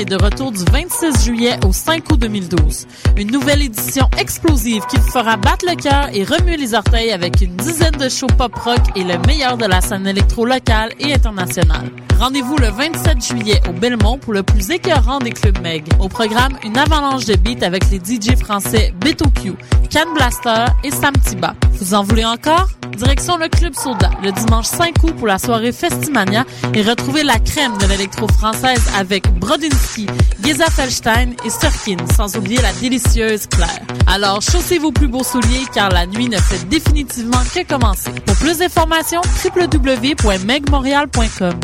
[0.00, 2.86] est de retour du 26 juillet au 5 août 2012.
[3.20, 7.42] Une nouvelle édition explosive qui vous fera battre le cœur et remuer les orteils avec
[7.42, 11.90] une dizaine de shows pop-rock et le meilleur de la scène électro locale et internationale.
[12.18, 15.84] Rendez-vous le 27 juillet au Belmont pour le plus écœurant des clubs Meg.
[15.98, 19.52] Au programme, une avalanche de beats avec les DJ français Beto Q,
[19.92, 21.54] Can Blaster et Sam Tiba.
[21.72, 22.68] Vous en voulez encore?
[22.96, 27.38] Direction le Club Soda le dimanche 5 août pour la soirée Festimania et retrouvez la
[27.38, 30.06] crème de l'électro française avec Brodinski,
[30.44, 33.09] Geza Felstein et Sturkin, sans oublier la délicieuse
[34.06, 38.12] Alors chaussez vos plus beaux souliers car la nuit ne fait définitivement que commencer.
[38.26, 41.60] Pour plus d'informations, www.megmontreal.com.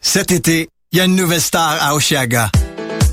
[0.00, 2.50] Cet été, il y a une nouvelle star à Oshiaga.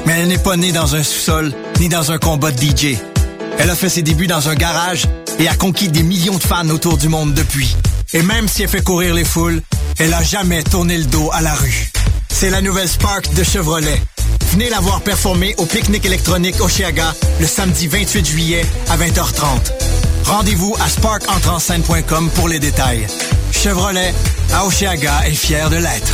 [0.05, 2.97] Mais elle n'est pas née dans un sous-sol ni dans un combat de DJ.
[3.57, 5.05] Elle a fait ses débuts dans un garage
[5.39, 7.75] et a conquis des millions de fans autour du monde depuis.
[8.13, 9.61] Et même si elle fait courir les foules,
[9.97, 11.89] elle a jamais tourné le dos à la rue.
[12.29, 14.01] C'est la nouvelle Spark de Chevrolet.
[14.53, 19.71] Venez la voir performer au pique-nique électronique Oshiaga le samedi 28 juillet à 20h30.
[20.25, 23.07] Rendez-vous à sparkentrenscène.com pour les détails.
[23.51, 24.13] Chevrolet,
[24.53, 26.13] à Oshiaga est fier de l'être.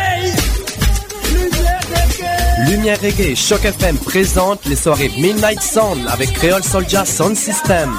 [2.67, 7.91] Lumière Reggae et Choc FM présente les soirées Midnight Sound avec Creole Soldier Sound System.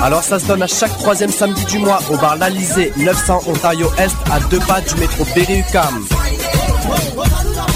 [0.00, 3.90] Alors ça se donne à chaque troisième samedi du mois au bar L'Alizé, 900 Ontario
[3.98, 6.04] Est, à deux pas du métro Berry-UQAM.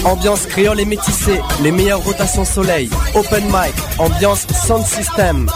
[0.03, 5.49] Ambiance créole et métissée, les meilleures rotations soleil, open mic, ambiance sound system.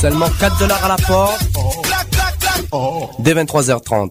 [0.00, 1.40] Seulement 4 dollars à la porte.
[3.18, 4.10] Dès 23h30.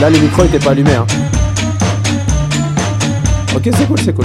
[0.00, 0.94] Là, les micros étaient pas allumés.
[0.94, 1.06] Hein.
[3.54, 4.24] Ok, c'est cool, c'est cool.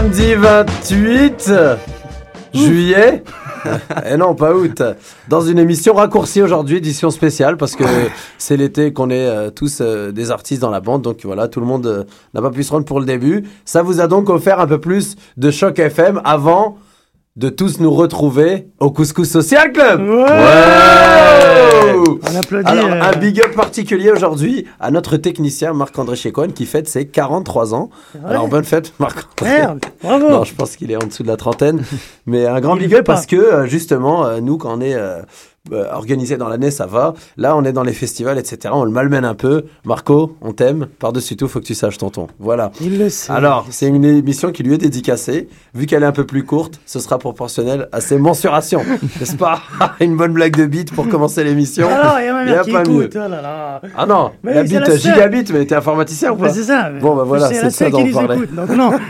[0.00, 1.52] Samedi 28
[2.54, 3.22] juillet.
[4.10, 4.82] Et non, pas août.
[5.28, 7.84] Dans une émission raccourcie aujourd'hui, édition spéciale, parce que
[8.38, 11.02] c'est l'été qu'on est euh, tous euh, des artistes dans la bande.
[11.02, 13.44] Donc voilà, tout le monde euh, n'a pas pu se rendre pour le début.
[13.66, 16.78] Ça vous a donc offert un peu plus de choc FM avant
[17.36, 20.00] de tous nous retrouver au Couscous Social Club.
[20.00, 20.26] Ouais
[21.96, 22.68] On applaudit.
[22.68, 27.06] Alors, euh, un big up particulier aujourd'hui à notre technicien Marc-André Chécoine qui fête ses
[27.06, 27.90] 43 ans.
[28.26, 29.58] Alors, bonne fête, Marc-André.
[29.58, 30.28] Merde, bravo.
[30.28, 31.84] Non, je pense qu'il est en dessous de la trentaine.
[32.26, 34.96] Mais un grand Il big up parce que, euh, justement, euh, nous, quand on est
[35.72, 37.14] euh, organisé dans l'année, ça va.
[37.36, 38.72] Là, on est dans les festivals, etc.
[38.72, 39.64] On le malmène un peu.
[39.84, 40.86] Marco, on t'aime.
[40.98, 42.28] Par-dessus tout, faut que tu saches, tonton.
[42.38, 42.72] Voilà.
[42.80, 43.30] Il le sait.
[43.30, 45.48] Alors, c'est une émission qui lui est dédicacée.
[45.74, 48.82] Vu qu'elle est un peu plus courte, ce sera proportionnel à ses mensurations.
[49.20, 49.60] N'est-ce pas?
[50.00, 51.86] Une bonne blague de beat pour commencer l'émission.
[51.88, 53.02] Alors, il y a ma mère qui pas mieux.
[53.04, 53.16] écoute.
[53.16, 53.82] Oh là là.
[53.96, 56.54] Ah non, Mais la bite la gigabit, mais t'es informaticien ou Bah, pas?
[56.54, 56.90] c'est ça.
[57.00, 58.36] Bon, bah voilà, c'est ça dont on parlait.
[58.36, 58.54] écoute.
[58.54, 58.92] Donc non.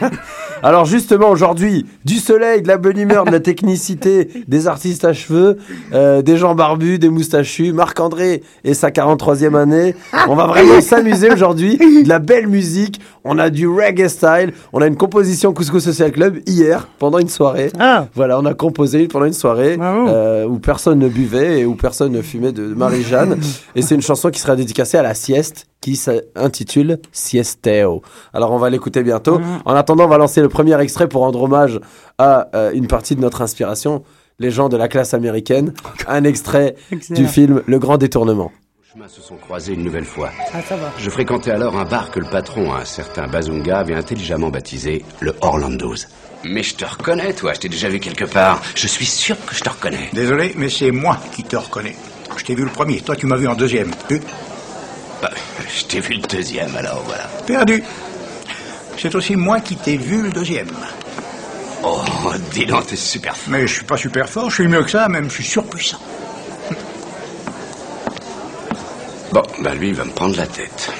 [0.62, 5.12] Alors justement, aujourd'hui, du soleil, de la bonne humeur, de la technicité, des artistes à
[5.12, 5.56] cheveux,
[5.94, 9.94] euh, des gens barbus, des moustachus, Marc-André et sa 43e année.
[10.28, 11.78] On va vraiment s'amuser aujourd'hui.
[11.78, 16.12] De la belle musique, on a du reggae style, on a une composition Couscous Social
[16.12, 17.70] Club hier, pendant une soirée.
[17.78, 18.06] Ah.
[18.14, 22.12] Voilà, on a composé pendant une soirée euh, où personne ne buvait et où personne
[22.12, 23.38] ne fumait de Marie-Jeanne.
[23.74, 28.02] et c'est une chanson qui sera dédicacée à la sieste qui s'intitule Siesteo.
[28.32, 29.38] Alors on va l'écouter bientôt.
[29.38, 29.62] Mm.
[29.64, 31.80] En attendant, on va lancer le premier extrait pour rendre hommage
[32.18, 34.04] à euh, une partie de notre inspiration,
[34.38, 35.72] les gens de la classe américaine.
[36.06, 37.20] Un extrait Excellent.
[37.20, 38.52] du film Le Grand Détournement.
[38.78, 40.30] Nos chemins se sont croisés une nouvelle fois.
[40.52, 40.92] Ah, ça va.
[40.98, 45.34] Je fréquentais alors un bar que le patron, un certain Bazunga, avait intelligemment baptisé le
[45.42, 46.08] Orlando's.
[46.42, 48.62] Mais je te reconnais, toi, je t'ai déjà vu quelque part.
[48.74, 50.08] Je suis sûr que je te reconnais.
[50.12, 51.94] Désolé, mais c'est moi qui te reconnais.
[52.36, 53.90] Je t'ai vu le premier, toi tu m'as vu en deuxième.
[55.22, 55.30] Bah,
[55.68, 57.24] je t'ai vu le deuxième, alors voilà.
[57.46, 57.82] Perdu.
[58.98, 60.70] C'est aussi moi qui t'ai vu le deuxième.
[61.82, 62.02] Oh,
[62.52, 63.52] dis donc, t'es super fort.
[63.52, 66.00] Mais je suis pas super fort, je suis mieux que ça, même je suis surpuissant.
[69.32, 70.90] Bon, bah lui, il va me prendre la tête.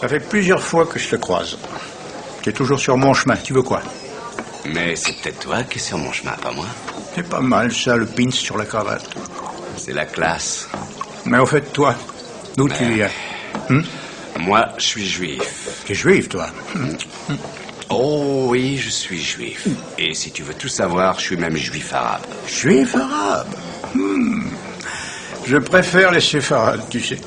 [0.00, 1.56] Ça fait plusieurs fois que je te croise.
[2.42, 3.80] T'es toujours sur mon chemin, tu veux quoi?
[4.66, 6.66] Mais c'est peut-être toi qui es sur mon chemin, pas moi.
[7.14, 9.08] C'est pas mal ça, le pins sur la cravate.
[9.76, 10.68] C'est la classe.
[11.24, 11.94] Mais au fait, toi,
[12.56, 13.10] d'où tu viens?
[14.38, 15.82] Moi, je suis juif.
[15.86, 16.46] T'es juif, toi?
[17.90, 19.66] Oh oui, je suis juif.
[19.98, 22.22] Et si tu veux tout savoir, je suis même juif arabe.
[22.46, 23.54] Juif arabe?
[23.94, 24.44] Hmm.
[25.44, 27.18] Je préfère les séfarades, tu sais.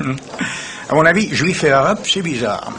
[0.00, 0.16] Hmm.
[0.88, 2.72] À mon avis, juif et arabe, c'est bizarre.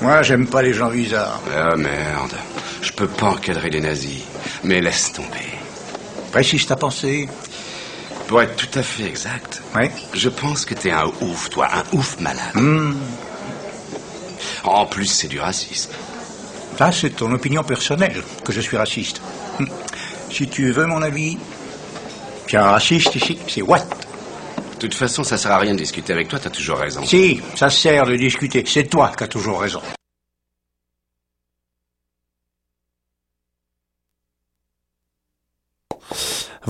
[0.00, 1.40] Moi, j'aime pas les gens bizarres.
[1.54, 2.34] Ah merde,
[2.80, 4.22] je peux pas encadrer les nazis.
[4.64, 5.50] Mais laisse tomber.
[6.32, 7.28] Précise ta pensée.
[8.28, 9.86] Pour être tout à fait exact, Oui.
[10.12, 12.54] je pense que t'es un ouf, toi, un ouf malade.
[12.54, 12.92] Hmm.
[14.64, 15.90] En plus, c'est du racisme.
[16.76, 19.22] Ça, c'est ton opinion personnelle, que je suis raciste.
[19.58, 19.64] Hmm.
[20.30, 21.38] Si tu veux mon avis,
[22.52, 23.86] a un raciste ici, c'est Watt.
[24.74, 27.02] De toute façon, ça sert à rien de discuter avec toi, t'as toujours raison.
[27.04, 28.62] Si, ça sert de discuter.
[28.66, 29.80] C'est toi qui as toujours raison.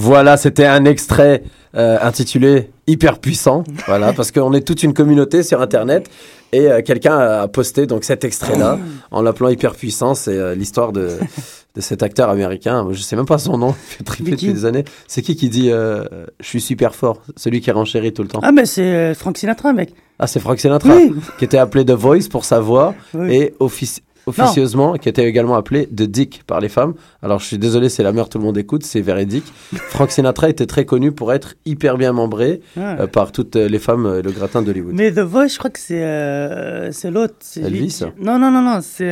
[0.09, 1.43] Voilà, c'était un extrait
[1.75, 3.63] euh, intitulé Hyper puissant.
[3.87, 6.09] Voilà, parce qu'on est toute une communauté sur Internet
[6.51, 8.79] et euh, quelqu'un a posté donc cet extrait-là
[9.11, 10.15] en l'appelant Hyper puissant.
[10.15, 11.11] C'est euh, l'histoire de,
[11.75, 12.89] de cet acteur américain.
[12.91, 13.75] Je sais même pas son nom.
[13.91, 14.85] Il fait triper Mais qui depuis des années.
[15.09, 18.41] C'est qui qui dit Je suis super fort Celui qui renchérit tout le temps.
[18.43, 19.93] Ah, mais c'est Frank Sinatra, mec.
[20.19, 21.13] Ah, c'est Frank Sinatra Oui.
[21.39, 23.31] qui était appelé The Voice pour sa voix Oui.
[23.35, 26.95] et offici- officieusement qui était également appelé The Dick par les femmes.
[27.23, 29.45] Alors je suis désolé, c'est la mère tout le monde écoute, c'est véridique.
[29.75, 32.97] Frank Sinatra était très connu pour être hyper bien membré Ah.
[33.01, 34.95] euh, par toutes euh, les femmes euh, le gratin d'Hollywood.
[34.95, 37.35] Mais The Voice, je crois que c'est euh, c'est l'autre.
[37.57, 39.09] lui Elvis qui- Non, non, non, non, c'est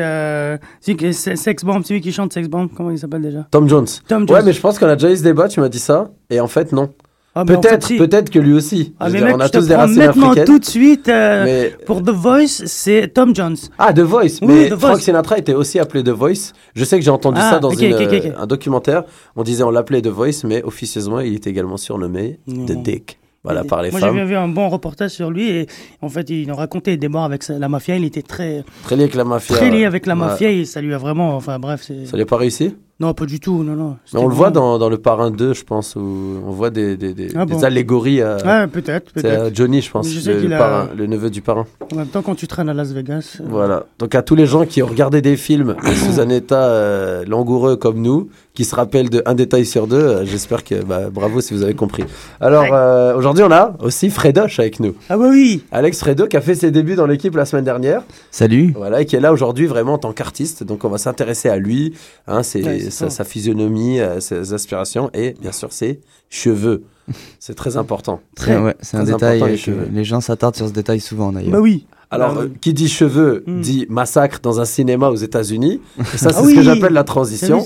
[1.37, 2.69] Sex Bomb, celui qui chante Sex Bomb.
[2.75, 3.47] Comment il s'appelle déjà?
[3.51, 3.87] Tom Jones.
[4.09, 4.43] Tom Ouais, Jones.
[4.47, 6.49] mais je pense qu'on a déjà eu ce débat, tu m'as dit ça, et en
[6.49, 6.91] fait non.
[7.39, 8.95] Ah, mais en fait, Peut-être, peut-être que lui aussi.
[8.99, 10.45] Ah, Je veux mais dire, mec, on a je te tous des racines maintenant africaines.
[10.47, 11.09] tout de suite.
[11.11, 13.57] euh, Mais Pour The Voice, c'est Tom Jones.
[13.79, 14.39] Ah, The Voice.
[14.41, 15.01] Oui, mais The Frank Voice.
[15.03, 16.53] Sinatra était aussi appelé The Voice.
[16.75, 19.05] Je sais que j'ai entendu Ah, ça dans une, euh, un documentaire.
[19.37, 22.39] On disait on l'appelait The Voice, mais officieusement, il était également surnommé.
[22.49, 23.19] The Dick.
[23.45, 25.67] Voilà, par les Moi, j'ai vu un bon reportage sur lui et
[26.03, 27.97] en fait, il nous racontait des morts avec la mafia.
[27.97, 29.57] Il était très, Très lié avec la mafia.
[29.57, 30.21] très lié avec la Ouais.
[30.21, 31.37] mafia et ça lui a vraiment.
[31.37, 31.83] Enfin, bref.
[32.07, 32.75] Ça lui a pas réussi?
[32.99, 33.97] Non, pas du tout, non, non.
[34.15, 36.97] Mais on le voit dans, dans le Parrain 2, je pense, où on voit des,
[36.97, 39.55] des, des, Ah des allégories à, peut-être, c'est peut-être.
[39.55, 41.67] Johnny, je pense, Je sais le, qu'il le a- parrain, le neveu du parrain.
[41.93, 43.37] En même temps, quand tu traînes à Las Vegas.
[43.41, 43.85] euh, Voilà.
[43.99, 47.77] Donc à tous les gens qui ont regardé des films sous un état euh, langoureux
[47.77, 51.43] comme nous, qui se rappellent de un détail sur deux, euh, j'espère que bah, bravo
[51.43, 52.05] si vous avez compris.
[52.41, 54.95] Alors euh, aujourd'hui on a aussi Fredoche avec nous.
[55.11, 58.01] Ah, bah oui Alex Fredo qui a fait ses débuts dans l'équipe la semaine dernière,
[58.31, 58.73] Salut.
[58.75, 60.65] voilà, et qui est là aujourd'hui vraiment en tant qu'artiste.
[60.65, 61.93] Donc on va s'intéresser à lui,
[62.27, 66.83] hein, ses- Ouais, c'est sa, physionomie, euh, ses aspirations et bien sûr ses cheveux.
[67.39, 68.21] C'est très important.
[68.37, 69.89] C'est ouais, c'est un très détail les que cheveux.
[69.93, 71.53] les gens s'attardent sur ce détail souvent d'ailleurs.
[71.53, 73.61] Bah oui Alors, Bah euh, qui dit cheveux Hmm.
[73.61, 75.81] dit massacre dans un cinéma aux États-Unis.
[76.01, 77.65] Et ça, c'est Ah ce que j'appelle la transition.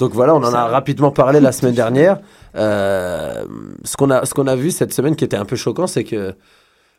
[0.00, 2.18] Donc voilà, on en a rapidement parlé la semaine dernière.
[2.56, 3.44] Euh,
[3.84, 6.02] ce qu'on a, ce qu'on a vu cette semaine qui était un peu choquant, c'est
[6.04, 6.34] que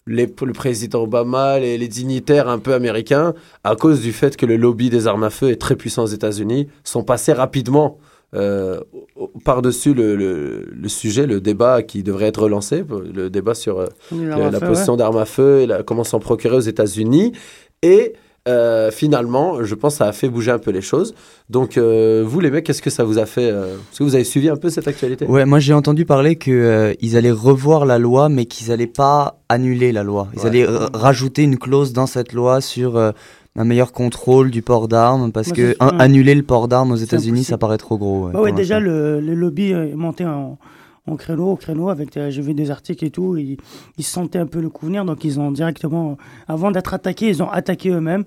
[0.07, 4.45] les, le président Obama, les, les dignitaires un peu américains, à cause du fait que
[4.45, 7.97] le lobby des armes à feu est très puissant aux États-Unis, sont passés rapidement
[8.35, 8.79] euh,
[9.45, 13.87] par-dessus le, le, le sujet, le débat qui devrait être relancé, le débat sur euh,
[14.11, 17.31] va la faire, possession d'armes à feu et la- comment s'en procurer aux États-Unis.
[17.83, 18.13] Et
[18.47, 21.15] euh, finalement, je pense que ça a fait bouger un peu les choses.
[21.49, 24.15] Donc, euh, vous, les mecs, qu'est-ce que ça vous a fait euh, Est-ce que vous
[24.15, 25.25] avez suivi un peu cette actualité?
[25.25, 28.85] Ouais, moi j'ai entendu parler que euh, ils allaient revoir la loi, mais qu'ils allaient
[28.87, 30.27] pas annuler la loi.
[30.33, 30.47] Ils Ouais.
[30.47, 33.11] allaient rajouter une clause dans cette loi sur euh,
[33.55, 36.95] un meilleur contrôle du port d'armes parce Moi, que un- annuler le port d'armes aux
[36.97, 38.25] États-Unis, ça paraît trop gros.
[38.25, 40.57] ouais, Bah ouais, déjà, le, le lobby est monté en,
[41.05, 43.57] en créneau, au créneau, avec, euh, j'ai vu des articles et tout, ils,
[43.97, 47.43] ils sentaient un peu le coup venir, donc ils ont directement, avant d'être attaqués, ils
[47.43, 48.23] ont attaqué eux-mêmes.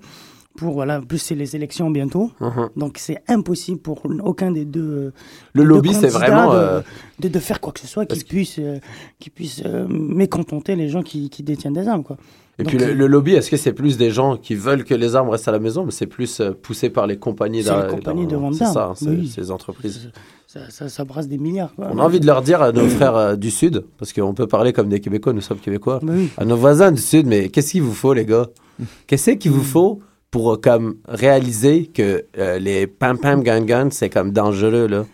[0.56, 2.68] Pour, voilà, en plus c'est les élections bientôt, Mhm.
[2.76, 5.12] donc c'est impossible pour aucun des deux.
[5.52, 6.80] Le des lobby, c'est vraiment, de, euh,
[7.20, 8.78] de, de faire quoi que ce soit qui puisse, euh,
[9.18, 12.16] qui puisse euh, mécontenter les gens qui, qui détiennent des armes, quoi.
[12.58, 14.82] Et Donc, puis le, euh, le lobby, est-ce que c'est plus des gens qui veulent
[14.84, 17.68] que les armes restent à la maison, mais c'est plus poussé par les compagnies C'est
[17.68, 19.28] d'ar- les compagnies de vente C'est ça, d'armes, c'est oui.
[19.28, 20.10] ces entreprises.
[20.46, 21.74] ça, ça, ça brasse des milliards.
[21.74, 21.88] quoi.
[21.92, 24.46] On a envie de leur dire à nos frères euh, du Sud, parce qu'on peut
[24.46, 26.30] parler comme des Québécois, nous sommes Québécois, oui.
[26.38, 28.46] à nos voisins du Sud, mais qu'est-ce qu'il vous faut, les gars?
[29.06, 30.00] Qu'est-ce qu'il vous faut
[30.37, 35.05] pour comme réaliser que euh, les pam pam gang gang, c'est comme dangereux, là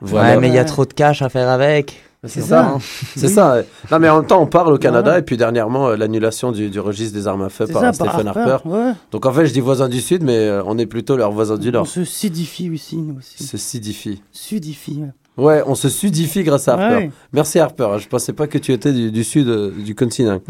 [0.00, 2.02] Ouais, mais il y a trop de cash à faire avec.
[2.26, 2.78] C'est ça,
[3.16, 3.58] c'est ça.
[3.90, 6.70] Non, mais en même temps, on parle au Canada, et puis dernièrement, euh, l'annulation du,
[6.70, 8.50] du registre des armes à feu par ça, Stephen par Harper.
[8.52, 8.92] Harper, ouais.
[9.10, 11.58] Donc en fait, je dis voisins du Sud, mais euh, on est plutôt leurs voisins
[11.58, 11.86] du On Nord.
[11.86, 13.44] se sidifie aussi, nous aussi.
[13.44, 14.22] Se sidifie.
[14.32, 15.02] Sudifie.
[15.02, 15.10] ouais.
[15.36, 16.94] Ouais, on se sudifie grâce à Harper.
[16.96, 17.10] Ouais.
[17.34, 17.96] Merci Harper.
[17.98, 20.40] Je pensais pas que tu étais du, du sud euh, du continent.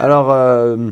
[0.00, 0.90] Alors, euh,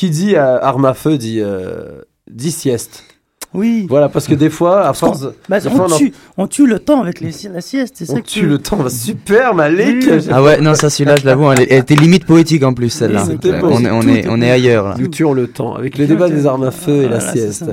[0.00, 3.04] qui dit euh, arme à feu dit, euh, dit sieste.
[3.52, 3.84] Oui.
[3.86, 5.26] Voilà, parce que des fois, à force.
[5.48, 8.06] Bah, on, fois, on en- tue, on tue le temps avec les, la sieste, c'est
[8.06, 8.76] ça on que tue le temps.
[8.78, 10.08] Bah, Super, Malik.
[10.30, 13.26] Ah ouais, non, ça, celui-là, je l'avoue, elle, elle était limite poétique en plus, celle-là.
[13.62, 14.94] On, est- on est, on est ailleurs, là.
[14.98, 17.64] Nous tuons le temps avec le débat des armes à feu et la Voilà, sieste.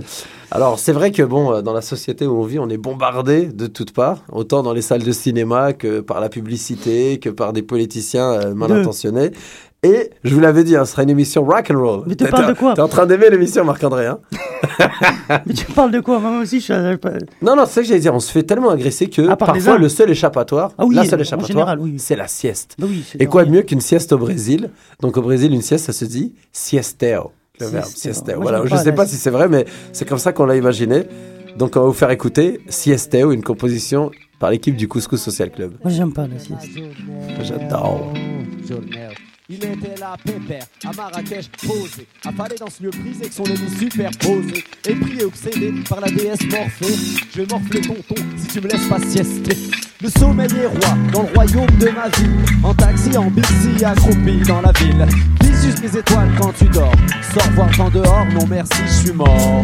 [0.50, 3.48] Alors, c'est vrai que bon, euh, dans la société où on vit, on est bombardé
[3.48, 7.52] de toutes parts, autant dans les salles de cinéma que par la publicité, que par
[7.52, 9.32] des politiciens euh, mal intentionnés.
[9.84, 12.04] Et je vous l'avais dit, hein, ce sera une émission rock and roll.
[12.08, 14.18] Mais tu parles de quoi T'es en train d'aimer l'émission, Marc-André, hein
[15.46, 16.20] Mais tu parles de quoi?
[16.20, 16.98] Moi aussi, je suis.
[16.98, 17.12] pas-
[17.44, 18.14] Non, non, c'est ça que j'allais dire.
[18.16, 21.22] On se fait tellement agresser que parfois le seul échappatoire, Ah oui, la seule en
[21.22, 21.96] échappatoire, oui.
[22.00, 22.76] c'est la sieste.
[22.80, 24.72] Bah oui, Et quoi de mieux qu'une sieste au Brésil?
[25.00, 27.32] Donc au Brésil, une sieste, ça se dit siesteo.
[27.60, 28.40] Le verbe Siesteo.
[28.42, 31.04] Voilà, je pas sais pas si c'est vrai, mais c'est comme ça qu'on l'a imaginé.
[31.58, 35.74] Donc on va vous faire écouter Siesteo, une composition par l'équipe du Couscous Social Club.
[35.84, 36.68] Moi, j'aime pas la sieste.
[37.42, 38.14] J'adore.
[39.50, 43.70] Il était là, pépère, à Marrakech, posé, affalé dans ce lieu brisé que son ennemi
[43.80, 46.96] superposé, et pris et obsédé par la déesse Morphée.
[47.34, 49.56] Je vais morfler ton ton si tu me laisses pas siester.
[50.02, 52.30] Le sommeil est roi dans le royaume de ma vie,
[52.62, 55.06] en taxi, en bici, accroupi dans la ville.
[55.42, 56.92] Vise juste mes étoiles quand tu dors,
[57.34, 59.64] sors voir en dehors, non merci, je suis mort.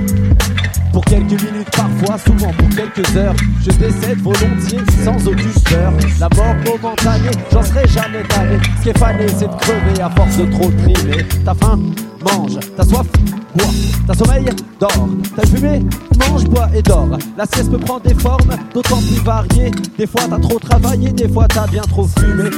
[0.93, 3.33] Pour quelques minutes, parfois, souvent pour quelques heures,
[3.65, 5.91] je décède volontiers, sans aucune peur.
[6.19, 8.59] La mort momentanée, j'en serai jamais tanné.
[8.77, 11.25] Ce c'est de crever à force de trop trimer.
[11.45, 11.79] T'as faim
[12.21, 12.59] Mange.
[12.75, 13.07] T'as soif
[13.55, 13.67] Bois.
[14.07, 14.45] T'as sommeil
[14.79, 15.09] Dors.
[15.35, 15.81] T'as fumé
[16.19, 17.17] Mange, bois et dors.
[17.37, 19.71] La sieste peut prendre des formes, d'autant plus variées.
[19.97, 22.49] Des fois, t'as trop travaillé, des fois, t'as bien trop fumé.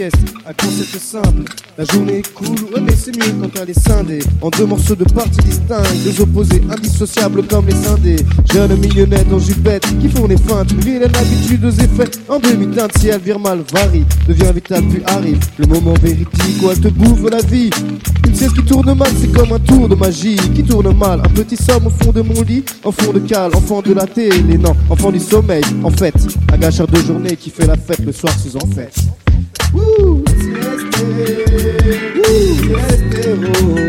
[0.00, 1.42] Un concept simple.
[1.76, 4.20] La journée est cool, ouais, mais c'est mieux quand elle est scindée.
[4.40, 8.24] En deux morceaux de parties distincts, deux opposés indissociables comme les scindés.
[8.52, 10.72] Jeune millionnaire dans jupette qui font des feintes.
[10.84, 12.10] Vilaine habitude aux effets.
[12.28, 14.04] En demi-teinte, si elle vire mal, varie.
[14.28, 17.70] Devient vital, puis arrive le moment véridique où elle te bouffe la vie.
[18.24, 21.22] Une sieste qui tourne mal, c'est comme un tour de magie qui tourne mal.
[21.24, 24.06] Un petit somme au fond de mon lit, en fond de cale, enfant de la
[24.06, 25.64] télé, non, enfant du sommeil.
[25.82, 26.14] En fait,
[26.52, 28.94] un gâcheur de journée qui fait la fête le soir sous en fête.
[29.88, 31.04] Wouh, sieste,
[32.16, 33.87] wouh, sieste, oh.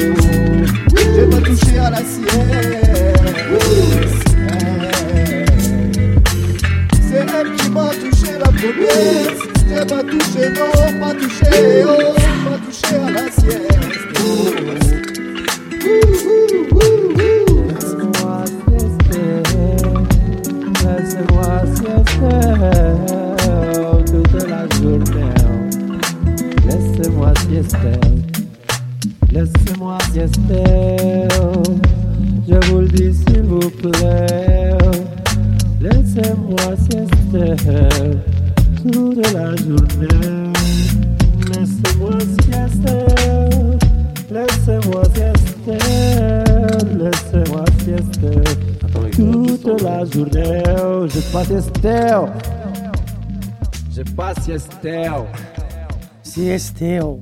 [56.23, 57.21] Siesteo.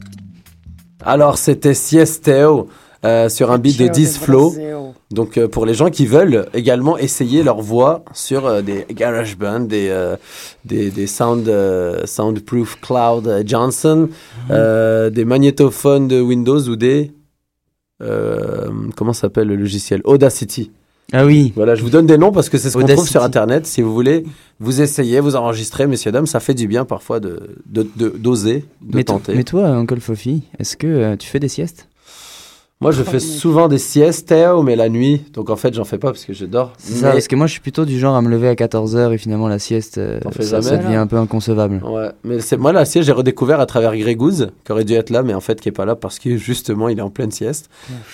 [1.04, 2.68] Alors, c'était Siesteo
[3.06, 4.54] euh, sur un beat de 10 flow.
[5.12, 9.62] Donc euh, pour les gens qui veulent également essayer leur voix sur euh, des GarageBand,
[9.62, 10.18] des, euh,
[10.66, 14.10] des, des sound, euh, Soundproof Cloud Johnson,
[14.52, 17.12] euh, des magnétophones de Windows ou des...
[18.02, 20.02] euh, comment s'appelle le logiciel?
[20.04, 20.72] Audacity.
[21.14, 21.54] Ah oui.
[21.56, 23.66] Voilà, je vous donne des noms parce que c'est ce qu'on trouve sur Internet.
[23.66, 24.26] Si vous voulez,
[24.60, 28.66] vous essayez, vous enregistrez, messieurs, dames, ça fait du bien parfois de de- de- d'oser,
[28.82, 29.34] de, to- tenter.
[29.36, 31.88] mais toi, Uncle Fofi, est-ce que euh, tu fais des siestes?
[32.80, 35.24] Moi, je fais souvent des siestes, Théo, mais la nuit.
[35.34, 36.74] Donc en fait, j'en fais pas parce que je dors.
[36.78, 38.54] C'est ça, Mais- parce que moi je suis plutôt du genre à me lever à
[38.54, 41.82] 14h et finalement la sieste, euh, ça, ça devient un peu inconcevable.
[41.84, 45.10] Ouais, mais c'est moi la sieste, j'ai redécouvert à travers Grégouze, qui aurait dû être
[45.10, 47.32] là, mais en fait qui est pas là parce que justement il est en pleine
[47.32, 47.68] sieste.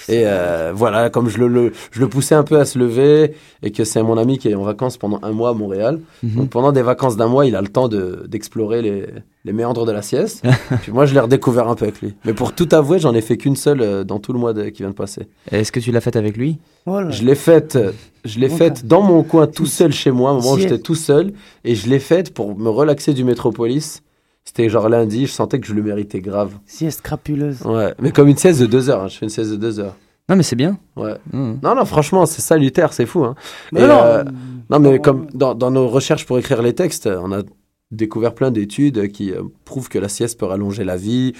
[0.07, 3.33] Et euh, voilà, comme je le, le- je le poussais un peu à se lever
[3.63, 5.99] et que c'est mon ami qui est en vacances pendant un mois à Montréal.
[6.23, 6.35] Mhm.
[6.37, 9.05] Donc pendant des vacances d'un mois, il a le temps de d'explorer les,
[9.45, 10.43] les méandres de la sieste.
[10.81, 12.15] Puis moi, je l'ai redécouvert un peu avec lui.
[12.25, 14.69] Mais pour tout avouer, j'en ai fait qu'une seule euh, dans tout le mois de-
[14.69, 15.27] qui vient de passer.
[15.51, 16.59] Est-ce que tu l'as faite avec lui?
[16.85, 17.09] Voilà.
[17.11, 17.91] Je l'ai faite, euh,
[18.25, 20.95] je l'ai faite dans mon coin tout seul chez moi, au moment où j'étais tout
[20.95, 24.01] seul, et je l'ai faite pour me relaxer du métropolis.
[24.45, 26.51] C'était genre lundi, je sentais que je le méritais grave.
[26.65, 27.61] Sieste crapuleuse.
[27.63, 29.79] Ouais, mais comme une sieste de deux heures, hein, je fais une sieste de deux
[29.79, 29.95] heures.
[30.29, 30.77] Non, mais c'est bien.
[30.95, 31.15] Ouais.
[31.33, 31.59] Mhm.
[31.63, 33.23] Non, non, franchement, c'est salutaire, c'est fou.
[33.25, 33.35] Hein.
[33.73, 34.23] Mais Et, non, euh,
[34.69, 37.41] non, mais comme dans, dans nos recherches pour écrire les textes, on a
[37.95, 41.33] découvert plein d'études qui euh, prouvent que la sieste peut rallonger la vie,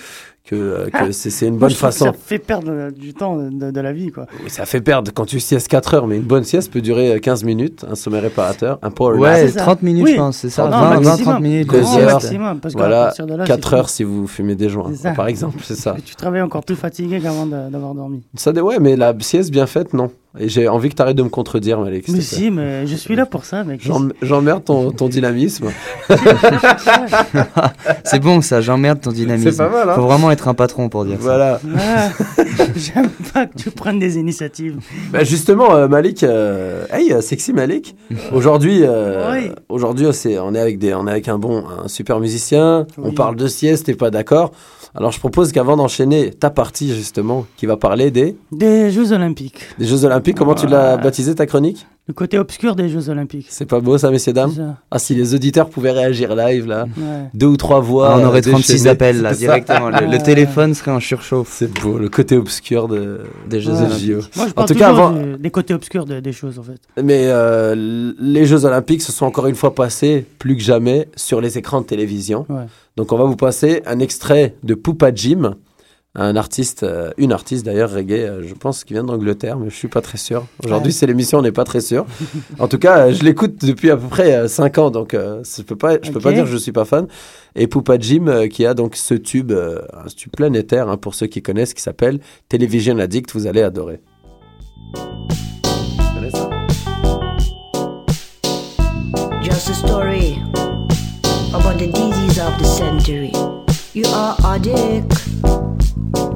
[0.46, 1.12] que, euh, que Ah.
[1.12, 2.06] c'est c'est une bonne que façon.
[2.06, 4.26] Ça fait perdre euh, du temps de, de- la vie, quoi.
[4.44, 7.14] Oui, Ça fait perdre quand tu siestes 4 heures, mais une bonne sieste peut durer
[7.16, 9.40] euh, 15 minutes, un sommeil réparateur, un power Ouais, nap.
[9.40, 9.62] c'est ça.
[9.62, 10.12] 30 minutes, Oui.
[10.12, 10.64] je pense, c'est ça.
[10.66, 11.24] Non, 20, 20, maximum.
[11.34, 11.70] 30 minutes.
[11.70, 12.12] Deux de Grand heures.
[12.14, 15.60] maximum, parce Voilà, de là, 4 c'est heures si vous fumez des joints, par exemple,
[15.64, 15.96] c'est ça.
[15.98, 18.22] Et tu travailles encore plus fatigué qu'avant de- d'avoir dormi.
[18.36, 20.12] Ça, ouais, mais la sieste bien faite, non.
[20.40, 22.06] Et j'ai envie que tu arrêtes de me contredire, Malik.
[22.06, 23.82] s'il Mais si, mais je suis là pour ça, mec.
[23.84, 25.68] J'en- J'emmerde ton, ton dynamisme.
[28.04, 29.52] C'est bon ça, j'emmerde ton dynamisme.
[29.52, 31.22] C'est pas mal, hein Faut vraiment être un patron pour dire ça.
[31.24, 31.60] Voilà.
[31.78, 32.10] Ah,
[32.76, 34.78] J'aime pas que tu prennes des initiatives.
[35.12, 37.96] Bah, justement, euh, Malik, euh, hey, euh, sexy Malik.
[38.34, 39.52] Aujourd'hui, euh, Oui.
[39.70, 42.86] aujourd'hui, c'est- on est avec des, on est avec un bon, un super musicien.
[43.02, 44.52] On parle de sieste, t'es pas d'accord
[44.96, 49.62] Alors, je propose qu'avant d'enchaîner ta partie justement, qui va parler des, Des Jeux Olympiques.
[49.80, 50.38] des Jeux Olympiques.
[50.38, 53.48] Comment tu l'as baptisé ta chronique Le côté obscur des Jeux Olympiques.
[53.50, 54.78] C'est pas beau ça, messieurs dames ça.
[54.92, 57.24] Ah, si les auditeurs pouvaient réagir live là, Ouais.
[57.34, 58.12] deux ou trois voix.
[58.14, 58.90] Ah, on aurait euh, 36 déchaînées.
[58.92, 59.90] appels là, directement.
[59.90, 61.50] Le, téléphone serait en surchauffe.
[61.52, 63.80] C'est beau, le côté obscur de, des Jeux Ouais.
[63.86, 64.36] Olympiques.
[64.36, 66.64] Moi, je En parle tout cas, avant, du- des côtés obscurs de- des choses, en
[66.64, 66.80] fait.
[67.04, 71.42] Mais euh, les Jeux Olympiques se sont encore une fois passés, plus que jamais, sur
[71.42, 72.46] les écrans de télévision.
[72.48, 72.66] Ouais.
[72.96, 75.56] Donc on va vous passer un extrait de Poupa Jim,
[76.16, 79.76] un artiste, euh, une artiste d'ailleurs reggae, euh, je pense, qui vient d'Angleterre, mais je
[79.76, 80.46] suis pas très sûr.
[80.64, 80.94] Aujourd'hui Ouais.
[80.94, 82.06] c'est l'émission, on n'est pas très sûr.
[82.60, 85.64] en tout cas, euh, je l'écoute depuis à peu près 5 ans, donc euh, je
[85.64, 87.08] peux pas, je peux pas dire que je suis pas fan.
[87.56, 91.16] Et Poupa Jim euh, qui a donc ce tube, euh, un tube planétaire hein, pour
[91.16, 94.00] ceux qui connaissent, qui s'appelle Television Addict, vous allez adorer.
[99.42, 100.40] Just a story
[101.54, 103.32] about the disease of the century.
[103.94, 105.14] You are addict,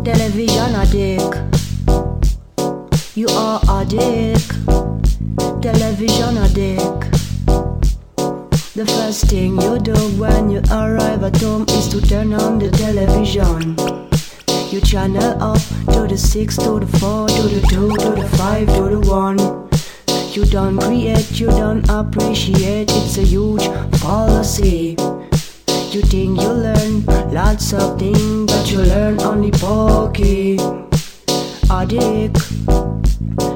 [0.05, 1.41] television addict.
[3.15, 4.47] You are addict,
[5.61, 7.11] television addict.
[8.75, 12.69] The first thing you do when you arrive at home is to turn on the
[12.69, 13.75] television.
[14.71, 15.61] You channel up
[15.93, 19.66] to the 6, to the 4, to the 2, to the 5, to the 1.
[20.37, 23.65] You don't create, you don't appreciate, it's a huge
[23.97, 24.95] fallacy.
[25.89, 30.59] You think you learn lots of things, but you learn only pokey.
[31.71, 32.37] Addict,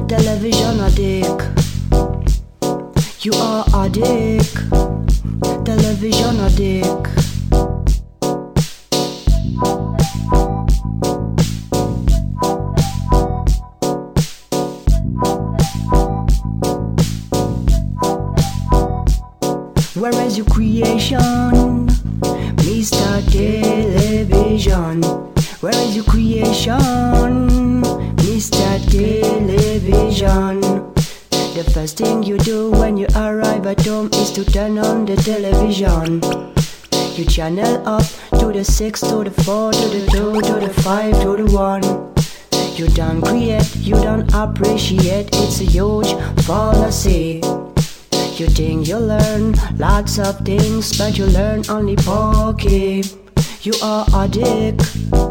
[0.10, 1.44] television addict.
[3.20, 4.56] You are addict,
[5.64, 7.22] television addict.
[20.32, 21.88] Is your creation,
[22.64, 23.20] Mr.
[23.30, 25.04] Television?
[25.60, 26.80] Where is your creation,
[28.16, 28.80] Mr.
[28.90, 30.62] Television?
[31.54, 35.18] The first thing you do when you arrive at home is to turn on the
[35.18, 36.22] television.
[37.18, 38.06] You channel up
[38.40, 41.84] to the 6, to the 4, to the 2, to the 5, to the 1.
[42.78, 46.14] You don't create, you don't appreciate, it's a huge
[46.46, 47.42] fallacy.
[48.42, 53.04] You think you learn lots of things, but you learn only pokey.
[53.62, 55.31] You are a television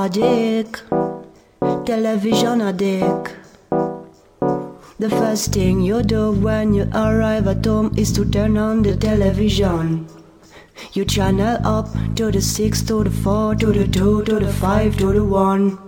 [0.00, 0.82] addict,
[1.84, 3.36] television addict.
[4.98, 8.96] The first thing you do when you arrive at home is to turn on the
[8.96, 10.06] television.
[10.94, 14.96] You channel up to the 6, to the 4, to the 2, to the 5,
[14.98, 15.78] to the 1.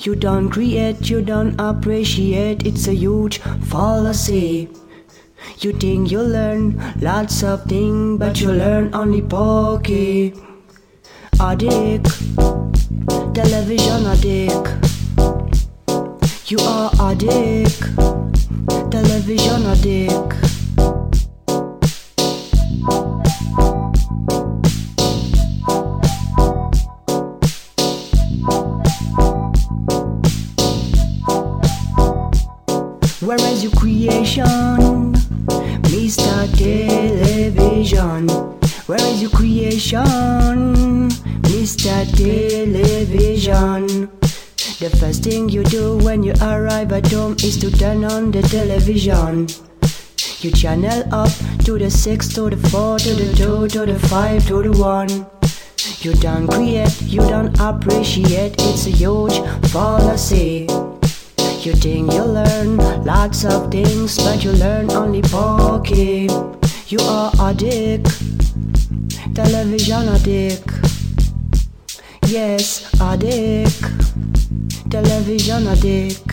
[0.00, 3.38] You don't create, you don't appreciate, it's a huge
[3.74, 4.68] fallacy.
[5.60, 10.34] You think you learn lots of things, but you learn only pokey.
[11.38, 12.08] Addict,
[13.36, 14.66] television addict.
[16.46, 17.82] You are addict,
[18.90, 20.32] television addict.
[33.20, 35.12] Where is your creation,
[35.92, 36.48] Mr.
[36.56, 38.28] Television?
[38.86, 40.95] Where is your creation,
[41.66, 42.06] Mr.
[42.14, 43.86] Television?
[44.78, 48.40] The first thing you do when you arrive at home is to turn on the
[48.42, 49.48] television.
[50.38, 51.32] You channel up
[51.64, 55.26] to the 6, to the 4, to the 2, to the 5, to the 1.
[56.02, 59.40] You don't create, you don't appreciate, it's a huge
[59.72, 60.68] fallacy.
[61.66, 66.28] You think you learn lots of things, but you learn only pokey.
[66.86, 68.06] You are a dick,
[69.34, 70.95] television addict.
[72.28, 73.86] Yes, addict,
[74.90, 76.26] television addict.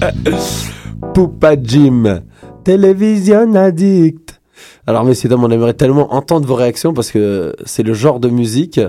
[1.14, 2.22] Poupa Jim,
[2.64, 4.40] télévision addict.
[4.88, 8.28] Alors messieurs dames, on aimerait tellement entendre vos réactions parce que c'est le genre de
[8.28, 8.80] musique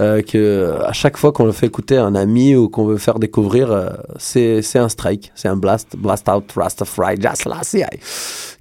[0.00, 2.96] euh, que à chaque fois qu'on le fait écouter à un ami ou qu'on veut
[2.96, 7.88] faire découvrir, euh, c'est un strike, c'est un blast, blast out, Rastafari, just last year.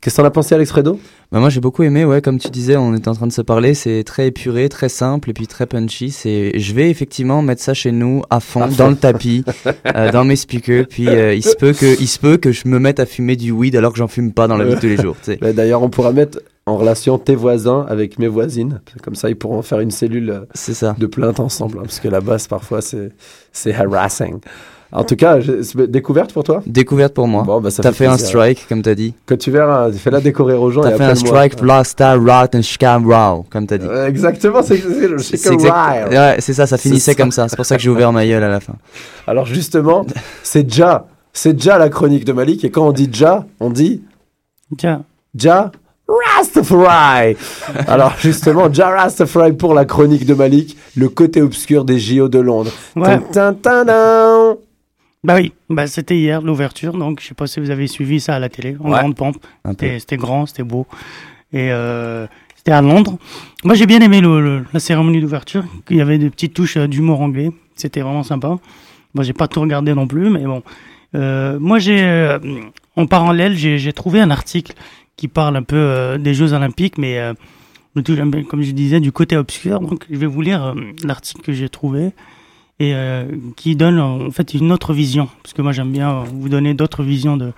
[0.02, 1.00] Qu'est-ce que t'en as pensé Alex Fredo?
[1.32, 3.42] Bah moi j'ai beaucoup aimé, ouais, comme tu disais, on était en train de se
[3.42, 6.12] parler, c'est très épuré, très simple et puis très punchy.
[6.12, 8.76] C'est, je vais effectivement mettre ça chez nous à fond, À fond.
[8.78, 9.44] dans le tapis,
[9.96, 10.86] euh, dans mes speakers.
[10.88, 13.36] Puis euh, il se peut que, il se peut que je me mette à fumer
[13.36, 15.16] du weed alors que j'en fume pas dans la vie de tous les jours.
[15.42, 18.80] D'ailleurs, on pourra mettre en relation tes voisins avec mes voisines.
[19.02, 20.96] Comme ça, ils pourront faire une cellule euh, C'est ça.
[20.98, 21.78] de plainte ensemble.
[21.80, 23.12] hein, parce que la basse, parfois, c'est
[23.52, 24.40] c'est harassing.
[24.96, 26.62] En tout cas, je- découverte pour toi?
[26.68, 27.42] Découverte pour moi.
[27.42, 29.16] Bon, bah, ça T'as fait fait un strike, comme t'as dit.
[29.26, 30.82] Quand tu verras, fais-la découvrir aux gens.
[30.84, 33.88] T'as fait un strike, blast, star, rot, and shkam, raw, comme t'as dit.
[33.88, 37.16] Euh, exactement, c'est le exact- ouais, c'est ça, ça C'est finissait ça.
[37.18, 37.48] comme ça.
[37.50, 38.76] C'est pour ça que j'ai ouvert ma gueule à la fin.
[39.28, 40.06] Alors justement,
[40.44, 42.64] c'est déjà, c'est déjà la chronique de Malik.
[42.64, 44.04] Et quand on dit déjà, on dit
[44.78, 45.04] Tiens,
[45.36, 45.72] Ja
[46.08, 47.36] Rastafari.
[47.88, 52.40] Alors justement, Ja Rastafari pour la chronique de Malik, le côté obscur des JO de
[52.40, 52.72] Londres.
[52.96, 53.20] Ouais.
[55.26, 58.36] Bah oui, bah c'était hier l'ouverture, donc je sais pas si vous avez suivi ça
[58.36, 59.00] à la télé, en Ouais.
[59.00, 59.38] grande pompe.
[59.80, 60.86] C'était grand, c'était beau.
[61.54, 62.28] Et euh,
[62.58, 63.18] c'était à Londres.
[63.64, 66.76] Moi j'ai bien aimé le, le- la cérémonie d'ouverture, qu'il y avait des petites touches
[66.76, 67.52] euh, d'humour anglais.
[67.78, 68.58] C'était vraiment sympa.
[69.14, 70.62] Moi j'ai pas tout regardé non plus, mais bon.
[71.16, 72.40] Euh, moi j'ai, euh,
[72.98, 74.74] en parallèle, j'ai trouvé un article
[75.18, 77.34] qui parle un peu euh, des Jeux Olympiques, mais euh,
[78.50, 79.80] comme je disais, du côté obscur.
[79.80, 82.12] Donc je vais vous lire euh, l'article que j'ai trouvé
[82.80, 85.30] et euh, qui donne en fait une autre vision.
[85.44, 87.52] Parce que moi j'aime bien vous donner d'autres visions de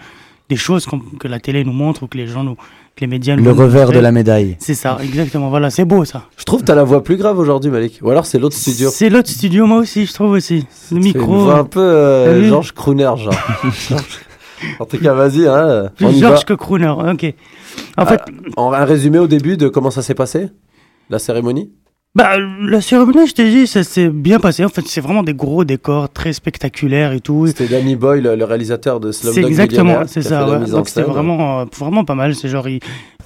[0.47, 0.85] des choses
[1.19, 3.51] que la télé nous montre ou que les gens nous, que les médias nous Le
[3.51, 4.57] revers de la médaille.
[4.59, 5.49] C'est ça, exactement.
[5.49, 6.25] Voilà, c'est beau ça.
[6.37, 7.97] Je trouve que t'as la voix plus grave aujourd'hui, Malik.
[8.03, 8.91] Ou alors c'est l'autre studio.
[8.93, 10.59] C'est l'autre studio, moi aussi, je trouve aussi.
[10.59, 11.45] Le C'est une micro.
[11.45, 13.33] voix un peu euh, Georges Crooner, genre.
[14.79, 17.33] en tout cas, vas-y, hein, Plus Georges que Crooner, ok.
[17.97, 18.21] En fait,
[18.57, 20.49] En un résumé au début de comment ça s'est passé,
[21.09, 21.71] la cérémonie?
[22.15, 24.63] bah, la cérémonie, je t'ai dit, ça s'est bien passé.
[24.63, 27.47] En fait, c'est vraiment des gros décors très spectaculaires et tout.
[27.47, 30.47] C'était Danny Boyle, le, le réalisateur de C'est Slumdog exactement, Millionaire, c'est qui a ça.
[30.59, 30.65] ouais.
[30.69, 32.33] Donc c'était vraiment, euh, vraiment pas mal.
[32.33, 32.79] C'est genre il-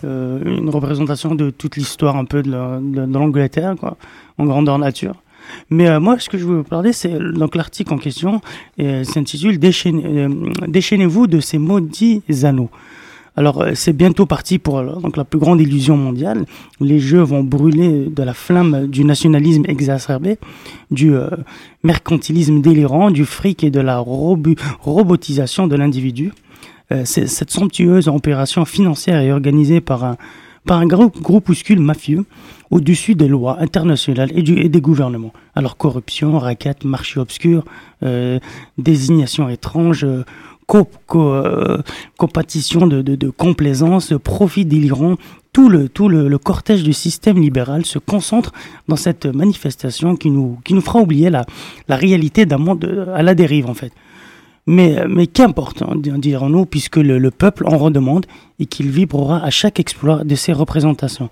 [0.06, 3.96] euh, une représentation de toute l'histoire un peu de la- de de l'Angleterre, quoi,
[4.40, 5.22] en grandeur nature.
[5.70, 8.42] Mais euh, moi, ce que je veux vous parler, c'est donc l'article en question
[8.80, 10.30] euh, s'intitule euh,
[10.68, 12.70] Déchaînez-vous de ces maudits anneaux.
[13.40, 16.46] Alors, euh, c'est bientôt parti pour euh, donc, la plus grande illusion mondiale.
[16.82, 20.38] Les Jeux vont brûler de la flamme du nationalisme exacerbé,
[20.92, 21.30] du euh,
[21.84, 26.34] mercantilisme délirant, du fric et de la robotisation de l'individu.
[26.92, 30.18] Euh, cette somptueuse opération financière est organisée par un,
[30.70, 32.26] par un groupe, groupuscule mafieux
[32.70, 35.34] au-dessus des lois internationales et, des gouvernements.
[35.56, 37.66] Alors corruption, raquettes, marché obscur,
[38.04, 38.38] euh,
[38.78, 40.24] désignation étrange, euh,
[41.16, 41.78] euh,
[42.20, 45.16] compétition de, complaisance, profit délirant.
[45.54, 48.52] Tout le, tout le, le cortège du système libéral se concentre
[48.88, 51.48] dans cette manifestation qui nous, qui nous fera oublier la,
[51.88, 53.92] la réalité d'un monde à la dérive, en fait.
[54.72, 58.26] Mais, mais qu'importe, hein, dirons-nous, puisque le, le peuple en redemande
[58.60, 61.30] et qu'il vibrera à chaque exploit de ses représentations.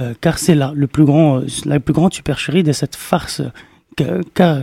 [0.00, 3.42] Euh, car c'est là le plus grand, euh, la plus grande supercherie de cette farce,
[3.96, 4.62] que- que-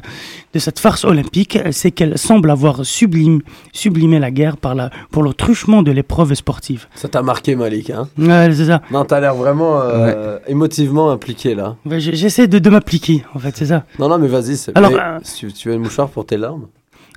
[0.53, 3.41] de cette farce olympique, c'est qu'elle semble avoir sublime,
[3.73, 6.87] sublimé la guerre par la, pour le truchement de l'épreuve sportive.
[6.95, 8.07] Ça t'a marqué, Malik, hein?
[8.17, 8.81] Ouais, c'est ça.
[8.91, 11.75] Non, t'as l'air vraiment euh, émotivement impliqué, là.
[11.85, 13.83] Ouais, J'essaie de, de m'appliquer, en fait, c'est ça.
[13.99, 14.55] Non, non, mais vas-y.
[14.55, 16.67] c'est- Alors, mais euh, si tu veux une mouchoir pour tes larmes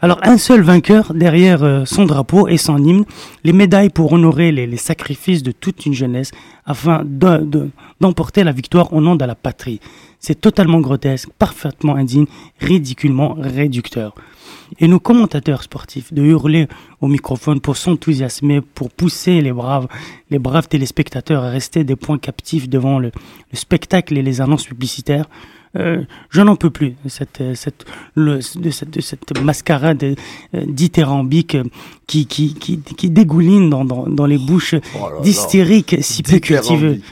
[0.00, 3.04] Alors, un seul vainqueur derrière euh, son drapeau et son hymne,
[3.42, 6.30] les médailles pour honorer les, sacrifices de toute une jeunesse
[6.64, 7.70] afin de- de-
[8.00, 9.80] d'emporter la victoire au nom de la patrie.
[10.20, 12.26] C'est totalement grotesque, parfaitement indigne,
[12.60, 14.14] ridiculement réducteur.
[14.78, 16.68] Et nos commentateurs sportifs de hurler
[17.00, 19.88] au microphone pour s'enthousiasmer, pour pousser les braves,
[20.30, 23.10] les braves téléspectateurs à rester des points captifs devant le
[23.52, 25.26] spectacle et les annonces publicitaires.
[25.76, 30.14] Euh, je n'en peux plus cette, euh, cette, le- de, cette, de cette mascarade euh,
[30.66, 31.58] dithyrambique
[32.06, 36.32] qui, qui, qui, qui dégouline dans, dans, dans les bouches Oh d'hystériques si peu.
[36.32, 37.04] Dithyrambique.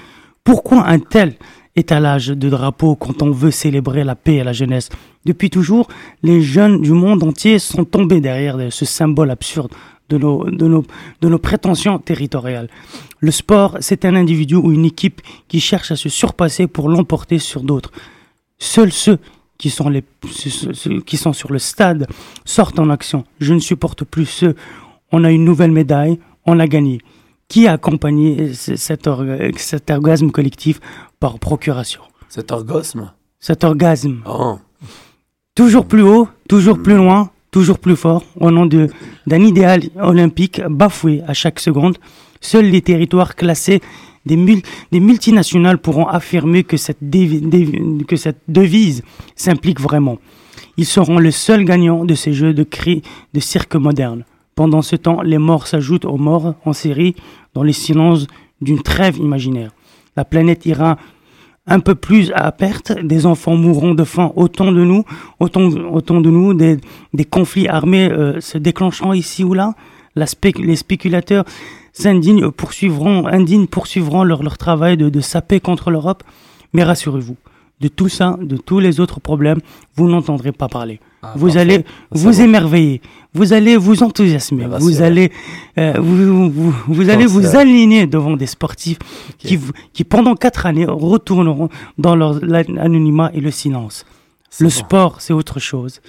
[0.42, 1.34] Pourquoi un tel
[1.76, 4.88] étalage de drapeaux quand on veut célébrer la paix et la jeunesse?
[5.26, 5.88] Depuis toujours,
[6.22, 9.72] les jeunes du monde entier sont tombés derrière ce symbole absurde
[10.08, 10.84] de nos, de nos,
[11.20, 12.68] de nos prétentions territoriales.
[13.18, 17.38] Le sport, c'est un individu ou une équipe qui cherche à se surpasser pour l'emporter
[17.38, 17.90] sur d'autres.
[18.58, 19.18] Seuls ceux
[19.58, 22.06] qui sont, les, ceux- ceux qui sont sur le stade
[22.44, 23.24] sortent en action.
[23.40, 24.54] Je ne supporte plus ceux.
[25.12, 27.00] On a une nouvelle médaille, on a gagné.
[27.48, 30.80] Qui a accompagné ce- cet, orga- cet orgasme collectif
[31.20, 32.02] par procuration?
[32.28, 33.12] Cet orgasme?
[33.40, 34.22] Cet orgasme.
[34.26, 34.58] Oh.
[35.54, 38.88] Toujours plus haut, toujours plus loin, toujours plus fort, au nom de-
[39.26, 41.96] d'un idéal olympique bafoué à chaque seconde.
[42.40, 43.80] Seuls les territoires classés
[44.24, 44.62] des, mul-
[44.92, 49.02] des multinationales pourront affirmer que cette, devise
[49.36, 50.18] s'implique vraiment.
[50.76, 54.24] Ils seront le seul gagnant de ces jeux de cris de cirque moderne.
[54.54, 57.14] Pendant ce temps, les morts s'ajoutent aux morts en série
[57.54, 58.26] dans les silences
[58.60, 59.70] d'une trêve imaginaire.
[60.16, 60.98] La planète ira
[61.66, 65.04] un peu plus à perte, des enfants mourront de faim, autant de nous,
[65.40, 69.74] autant, de nous, des, conflits armés euh, se déclenchant ici ou là.
[70.14, 71.44] Les spéculateurs
[71.98, 76.22] s'indignent, poursuivront, indignes poursuivront leur, leur travail de, de saper contre l'Europe.
[76.72, 77.36] Mais rassurez-vous,
[77.80, 79.60] de tout ça, de tous les autres problèmes,
[79.96, 81.00] vous n'entendrez pas parler.
[81.36, 81.60] vous parfait.
[81.60, 82.40] allez vous bon.
[82.42, 83.00] émerveiller,
[83.32, 85.04] vous allez vous enthousiasmer, Ah, vous rassuré.
[85.06, 85.32] allez,
[85.78, 88.98] euh, vous, vous, vous allez vous aligner devant des sportifs
[89.38, 91.68] qui, vous- qui, pendant quatre années, retourneront
[91.98, 92.40] dans leur
[92.78, 94.04] anonymat et le silence.
[94.60, 96.00] Le sport, c'est autre chose.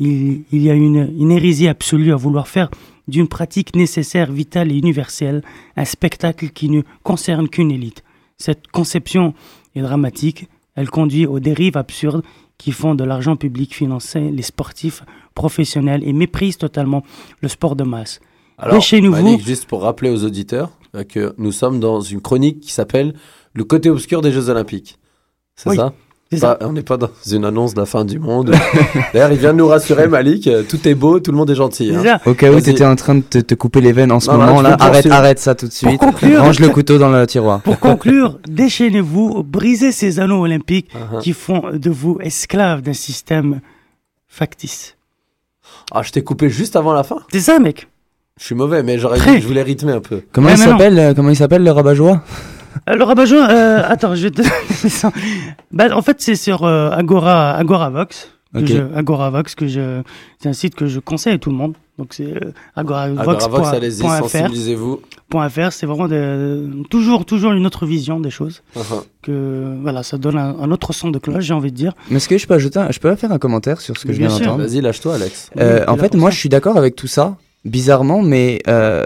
[0.00, 2.68] Il, il y a une, une hérésie absolue à vouloir faire
[3.08, 5.42] d'une pratique nécessaire, vitale et universelle
[5.76, 8.02] un spectacle qui ne concerne qu'une élite.
[8.38, 9.34] Cette conception
[9.74, 10.48] est dramatique.
[10.74, 12.24] Elle conduit aux dérives absurdes
[12.58, 15.02] qui font de l'argent public financer les sportifs
[15.34, 17.02] professionnels et méprisent totalement
[17.40, 18.20] le sport de masse.
[18.58, 19.12] Alors, Déchaînez-vous.
[19.12, 23.14] Malik, juste pour rappeler aux auditeurs euh, que nous sommes dans une chronique qui s'appelle
[23.52, 24.98] Le côté obscur des Jeux Olympiques.
[25.56, 25.92] C'est Oui, ça?
[26.40, 28.50] Pas- On n'est pas dans une annonce de la fin du monde.
[29.12, 30.48] D'ailleurs, il vient de nous rassurer, Malik.
[30.68, 31.94] Tout est beau, tout le monde est gentil.
[31.94, 32.18] hein.
[32.26, 32.62] Au cas où Vas-y.
[32.62, 34.76] t'étais en train de te, te couper les veines en ce Non, moment tu là,
[34.80, 36.00] arrête, arrête ça tout de suite.
[36.00, 37.60] conclure- Range le couteau dans le tiroir.
[37.60, 41.20] Pour conclure, déchaînez-vous, brisez ces anneaux olympiques Uh-huh.
[41.20, 43.60] qui font de vous esclaves d'un système
[44.26, 44.96] factice.
[45.92, 47.18] Ah, je t'ai coupé juste avant la fin.
[47.32, 47.86] C'est ça, mec.
[48.40, 50.22] Je suis mauvais, mais j'aurais je voulais rythmer un peu.
[50.32, 52.22] Comment Ouais, il s'appelle euh, Comment il s'appelle le rabat-joie?
[52.88, 54.42] Euh, rabat-joie, euh, attends, je vais te.
[55.72, 58.30] Bah, en fait, c'est sur euh, Agora, Agoravox.
[58.54, 58.66] que Ok.
[58.66, 60.02] je- Agoravox, que je,
[60.40, 61.74] c'est un site que je conseille à tout le monde.
[61.96, 63.20] Donc c'est euh, agoravox.fr.
[63.30, 65.00] Agoravox, allez-y, sensibilisez-vous.
[65.30, 68.62] Point .fr, c'est vraiment de- toujours, toujours une autre vision des choses.
[68.76, 69.04] Uh-huh.
[69.22, 71.92] Que voilà, ça donne un, un autre son de cloche, j'ai envie de dire.
[72.10, 74.08] Mais est-ce que je peux ajouter un- Je peux faire un commentaire sur ce que
[74.08, 74.46] Mais je bien viens sûr.
[74.46, 75.50] d'entendre Vas-y, lâche-toi, Alex.
[75.58, 76.34] Euh, Oui, en fait, moi, ça.
[76.34, 79.04] je suis d'accord avec tout ça, bizarrement, mais euh,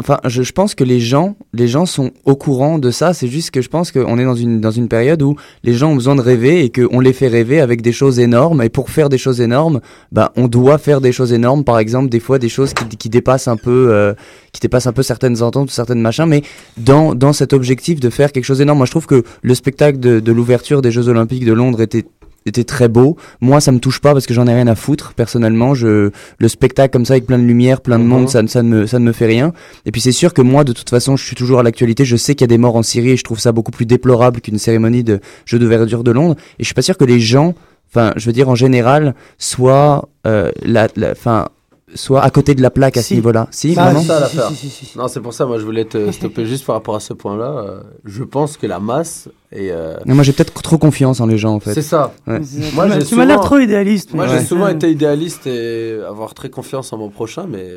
[0.00, 3.14] enfin, je, pense que les gens, les gens sont au courant de ça.
[3.14, 5.90] C'est juste que je pense qu'on est dans une dans une période où les gens
[5.90, 8.62] ont besoin de rêver et qu'on les fait rêver avec des choses énormes.
[8.62, 9.80] Et pour faire des choses énormes,
[10.12, 11.64] bah, on doit faire des choses énormes.
[11.64, 14.14] Par exemple, des fois, des choses qui, dépassent un peu, euh,
[14.52, 16.26] qui dépassent un peu certaines ententes, certaines machins.
[16.26, 16.42] Mais
[16.76, 19.98] dans dans cet objectif de faire quelque chose d'énorme, moi, je trouve que le spectacle
[19.98, 22.04] de l'ouverture des Jeux Olympiques de Londres était
[22.46, 23.16] était très beau.
[23.40, 25.14] Moi, ça me touche pas parce que j'en ai rien à foutre.
[25.14, 28.08] Personnellement, je le spectacle comme ça avec plein de lumière, plein de Mhm.
[28.08, 29.52] monde, ça, ne- ça ne me ça ne me fait rien.
[29.86, 32.04] Et puis c'est sûr que moi, de toute façon, je suis toujours à l'actualité.
[32.04, 33.86] Je sais qu'il y a des morts en Syrie et je trouve ça beaucoup plus
[33.86, 36.36] déplorable qu'une cérémonie de jeux de verdure de Londres.
[36.58, 37.54] Et je suis pas sûr que les gens,
[37.90, 41.48] enfin, je veux dire en général, soient euh, la, la, enfin
[41.94, 43.48] soit à côté de la plaque à ce niveau-là.
[43.50, 44.50] Si, Bah, vraiment C'est ça si, l'affaire.
[44.56, 44.98] si, si, si.
[44.98, 47.64] Non, c'est pour ça, moi, je voulais te stopper juste par rapport à ce point-là.
[47.66, 49.70] Euh, Je pense que la masse est.
[49.70, 51.74] euh, Mais Moi, j'ai peut-être trop confiance en les gens, en fait.
[51.74, 52.12] C'est ça.
[52.26, 52.40] Ouais.
[52.44, 54.14] C'est- Moi, tu m'as- l'air trop idéaliste.
[54.14, 57.76] Moi, j'ai souvent été idéaliste et avoir très confiance en mon prochain, mais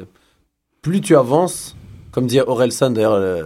[0.82, 1.76] plus tu avances,
[2.12, 3.46] comme dit Orelsan d'ailleurs, le-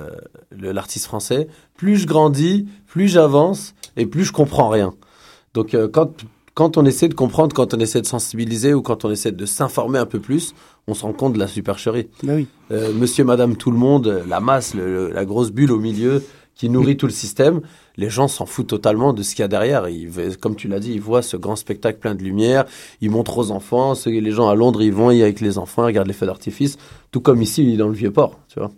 [0.57, 4.93] le- l'artiste français, plus je grandis, plus j'avance et plus je comprends rien.
[5.53, 6.11] Donc, euh, quand,
[6.57, 9.45] quand on essaie de comprendre, quand on essaie de sensibiliser ou quand on essaie de
[9.45, 10.55] s'informer un peu plus,
[10.87, 12.07] on se rend compte de la supercherie.
[12.23, 12.47] Bah oui.
[12.71, 16.23] Euh, monsieur, madame, tout le monde, la masse, le- le- la grosse bulle au milieu
[16.55, 17.61] qui nourrit tout le système,
[17.95, 19.87] les gens s'en foutent totalement de ce qu'il y a derrière.
[19.87, 20.09] Ils,
[20.41, 22.65] comme tu l'as dit, ils voient ce grand spectacle plein de lumière,
[23.01, 25.91] ils montrent aux enfants, les gens à Londres, ils vont y avec les enfants, ils
[25.91, 26.77] regardent les feux d'artifice,
[27.11, 28.71] tout comme ici dans le Vieux-Port, tu vois.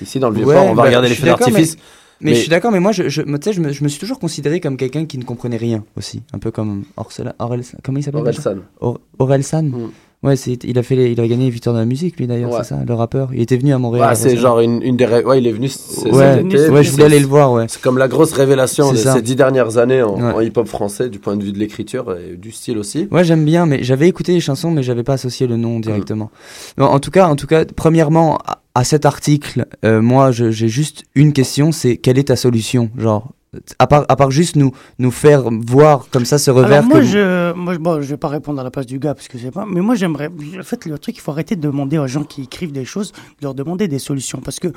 [0.00, 1.76] Ici dans le Vieux-Port, Ouais, on va bah, regarder les feux d'artifice.
[1.76, 1.82] Mais,
[2.22, 4.60] Mais- je suis d'accord, mais moi, je, je, je, me, je me suis toujours considéré
[4.60, 6.22] comme quelqu'un qui ne comprenait rien aussi.
[6.32, 7.76] Un peu comme Orelsan.
[7.82, 8.56] Comment il s'appelle Orelsan.
[8.80, 9.90] Or- Orelsan Mm.
[10.22, 12.28] Ouais, c'est, il, a fait les- il a gagné les victoires de la musique, lui
[12.28, 12.58] d'ailleurs, Ouais.
[12.62, 13.30] c'est ça, le rappeur.
[13.34, 14.10] Il était venu à Montréal.
[14.10, 15.04] Ouais, c'est genre une, une des...
[15.04, 15.68] ré- Ouais, il est venu
[16.04, 17.66] Ouais, ouais, je voulais aller le voir, ouais.
[17.68, 19.14] C'est comme la grosse révélation de ça.
[19.14, 20.32] ces dix dernières années en, Ouais.
[20.32, 23.08] en hip-hop français, du point de vue de l'écriture et du style aussi.
[23.10, 26.30] Ouais, j'aime bien, mais j'avais écouté les chansons, mais j'avais pas associé le nom directement.
[26.78, 30.50] Bon, en tout cas, en tout cas, premièrement, à, à cet article, euh, moi, je-
[30.52, 33.32] j'ai juste une question, c'est quelle est ta solution, genre,
[33.78, 36.78] à part, à part juste nous, nous faire voir comme ça ce revers.
[36.78, 38.98] Alors moi, que- je, moi, je- bon, je vais pas répondre à la place du
[38.98, 39.66] gars parce que c'est pas.
[39.68, 40.30] Mais moi, j'aimerais.
[40.58, 43.12] En fait, le truc, il faut arrêter de demander aux gens qui écrivent des choses,
[43.12, 44.72] de leur demander des solutions, parce que euh,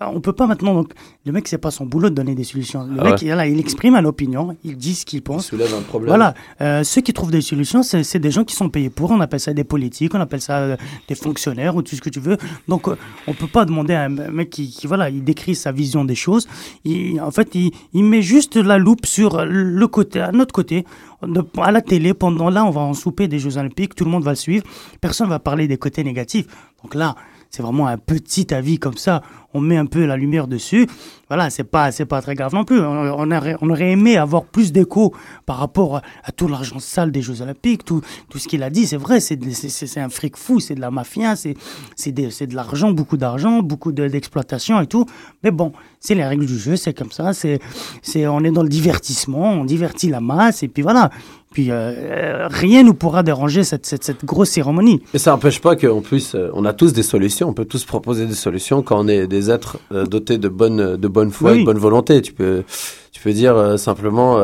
[0.00, 0.74] on peut pas maintenant.
[0.74, 0.92] Donc,
[1.24, 2.84] le mec, c'est pas son boulot de donner des solutions.
[2.84, 3.18] Le Ah mec, ouais.
[3.22, 5.46] il, là, il exprime une opinion, il dit ce qu'il Il pense.
[5.46, 6.08] soulève un problème.
[6.08, 9.10] Voilà, Euh, ceux qui trouvent des solutions, c'est c'est des gens qui sont payés pour.
[9.12, 10.76] On appelle ça des politiques, on appelle ça euh,
[11.08, 12.36] des fonctionnaires ou tout ce que tu veux.
[12.66, 12.96] Donc, euh,
[13.28, 16.14] on peut pas demander à un mec qui, qui, voilà, il décrit sa vision des
[16.16, 16.48] choses.
[16.84, 20.84] Il, en fait, il, il met juste la loupe sur le côté, à notre côté,
[21.58, 22.14] à la télé.
[22.14, 24.64] Pendant là, on va en souper des Jeux Olympiques, tout le monde va le suivre.
[25.00, 26.46] Personne va parler des côtés négatifs.
[26.82, 27.14] Donc là,
[27.56, 29.22] c'est vraiment un petit avis comme ça.
[29.54, 30.86] On met un peu la lumière dessus.
[31.28, 32.78] Voilà, c'est pas, c'est pas très grave non plus.
[32.78, 35.14] On, aurait, on aurait aimé avoir plus d'écho
[35.46, 38.86] par rapport à, tout l'argent sale des Jeux Olympiques, tout, tout ce qu'il a dit.
[38.86, 41.54] C'est vrai, c'est, c'est, un fric fou, c'est de la mafia, c'est,
[41.94, 45.06] c'est, de l'argent, beaucoup d'argent, beaucoup de- d'exploitation et tout.
[45.42, 47.32] Mais bon, c'est les règles du jeu, c'est comme ça.
[47.32, 47.58] C'est,
[48.02, 51.08] c'est, on est dans le divertissement, on divertit la masse et puis voilà.
[51.56, 55.00] Puis euh, euh, rien ne pourra déranger cette, cette, cette grosse cérémonie.
[55.14, 56.34] Et ça n'empêche pas qu'on puisse.
[56.34, 57.48] euh, On a tous des solutions.
[57.48, 61.08] On peut tous proposer des solutions quand on est des êtres dotés de bonne, de
[61.08, 62.20] bonne foi et de bonne volonté.
[62.20, 62.62] Tu peux,
[63.10, 64.38] tu peux dire simplement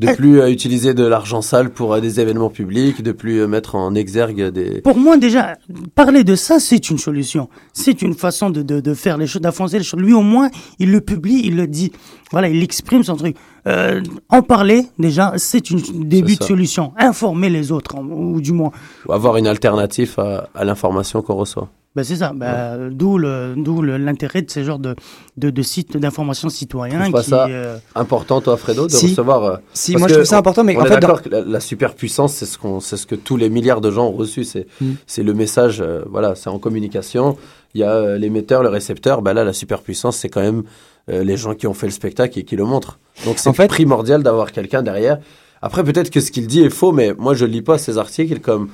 [0.00, 3.48] de plus euh, utiliser de l'argent sale pour euh, des événements publics, de plus euh,
[3.48, 4.80] mettre en exergue des.
[4.80, 5.56] Pour moi, déjà,
[5.94, 7.48] parler de ça, c'est une solution.
[7.72, 10.00] C'est une façon de, de, de faire les choses, d'affoncer les choses.
[10.00, 11.92] Lui, au moins, il le publie, il le dit.
[12.30, 13.36] Voilà, il exprime son truc.
[13.66, 16.92] Euh, en parler, déjà, c'est une début de solution.
[16.96, 18.70] Informer les autres, ou du moins.
[19.06, 21.68] ou avoir une alternative à, à l'information qu'on reçoit.
[21.98, 22.32] Ben, c'est ça.
[22.32, 24.94] Ben, D'où le- d'où l'intérêt de ce genre de,
[25.36, 27.30] de, de sites d'information citoyen trouves pas qui.
[27.30, 29.08] ça euh, important, toi, Fredo, de Si.
[29.08, 29.42] recevoir.
[29.44, 31.40] euh, Si, moi, je trouve ça important, mais on en est fait, d'accord que la,
[31.40, 34.44] la superpuissance, c'est ce qu'on, c'est ce que tous les milliards de gens ont reçu.
[34.44, 34.92] C'est, Mm.
[35.08, 35.80] c'est le message.
[35.80, 37.36] euh, voilà, c'est en communication.
[37.74, 39.20] Il y a euh, l'émetteur, le récepteur.
[39.22, 40.62] Ben là, la superpuissance, c'est quand même
[41.10, 42.98] euh, les gens qui ont fait le spectacle et qui le montrent.
[43.24, 45.18] Donc c'est En fait- primordial d'avoir quelqu'un derrière.
[45.62, 48.38] Après, peut-être que ce qu'il dit est faux, mais moi, je lis pas ces articles
[48.38, 48.68] comme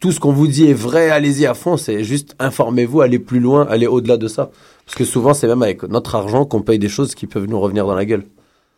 [0.00, 1.10] tout ce qu'on vous dit est vrai.
[1.10, 1.76] Allez-y à fond.
[1.76, 4.50] C'est juste informez-vous, allez plus loin, allez au-delà de ça.
[4.84, 7.60] Parce que souvent, c'est même avec notre argent qu'on paye des choses qui peuvent nous
[7.60, 8.24] revenir dans la gueule.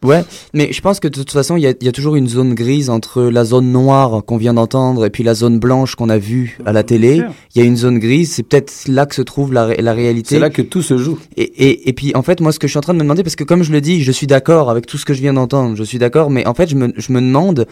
[0.05, 0.23] Ouais,
[0.55, 2.29] mais je pense que de toute façon, il y a, il y a toujours une
[2.29, 6.09] zone grise entre la zone noire qu'on vient d'entendre et puis la zone blanche qu'on
[6.09, 7.21] a vue à la télé.
[7.57, 10.37] Il y a une zone grise, c'est peut-être là que se trouve la, la réalité.
[10.37, 11.19] C'est là que tout se joue.
[11.37, 13.03] Et, et, et puis en fait, moi, ce que je suis en train de me
[13.03, 15.21] demander, parce que comme je le dis, je suis d'accord avec tout ce que je
[15.21, 17.67] viens d'entendre, je suis d'accord, mais en fait, je me, je me demande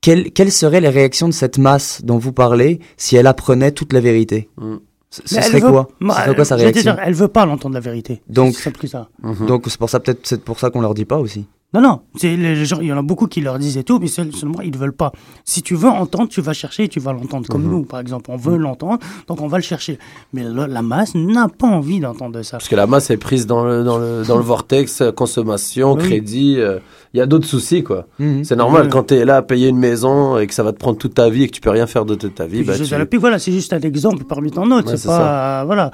[0.00, 3.92] quelles, quelles seraient les réactions de cette masse dont vous parlez si elle apprenait toute
[3.92, 4.48] la vérité.
[4.58, 4.76] Mm.
[5.12, 7.14] Ce ce mais elle serait veut- quoi Moi, Ce serait quoi sa réaction dire, Elle
[7.14, 8.22] veut pas l'entendre la vérité.
[8.28, 9.08] Donc- C'est plus ça.
[9.22, 9.46] Mhm.
[9.46, 11.46] Donc c'est pour ça peut-être c'est pour ça qu'on leur dit pas aussi.
[11.72, 14.00] Non, non, c'est les gens, il y en a beaucoup qui leur disent et tout,
[14.00, 15.12] mais seul- seulement ils ne veulent pas.
[15.44, 17.46] Si tu veux entendre, tu vas chercher et tu vas l'entendre.
[17.48, 17.70] Comme Mhm.
[17.70, 18.98] nous, par exemple, on veut l'entendre,
[19.28, 19.96] donc on va le chercher.
[20.32, 22.56] Mais la, la masse n'a pas envie d'entendre ça.
[22.58, 26.02] Parce que la masse est prise dans le, dans le, dans le vortex, consommation, Oui.
[26.02, 26.56] crédit.
[26.58, 26.78] euh,
[27.12, 28.06] Il y a d'autres soucis, quoi.
[28.20, 28.44] Mhm.
[28.44, 28.88] C'est normal, Ouais.
[28.88, 31.14] quand tu es là à payer une maison et que ça va te prendre toute
[31.14, 32.94] ta vie et que tu peux rien faire de toute ta vie, Puis bah, tu-
[32.94, 34.90] Olympiques, voilà, c'est juste un exemple parmi tant d'autres.
[34.92, 35.90] Ouais, c'est pas, voilà,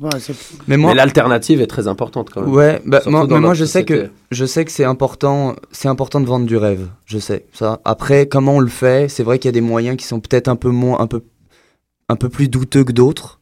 [0.00, 0.34] pas, c'est-
[0.66, 2.52] Mais moi, Mais l'alternative est très importante, quand même.
[2.52, 6.20] Ouais, bah, moi, mais moi je sais que je sais que c'est important, c'est important
[6.20, 6.88] de vendre du rêve.
[7.04, 7.78] Je sais ça.
[7.84, 10.48] Après, comment on le fait C'est vrai qu'il y a des moyens qui sont peut-être
[10.48, 11.22] un peu moins, un peu,
[12.08, 13.35] un peu plus douteux que d'autres.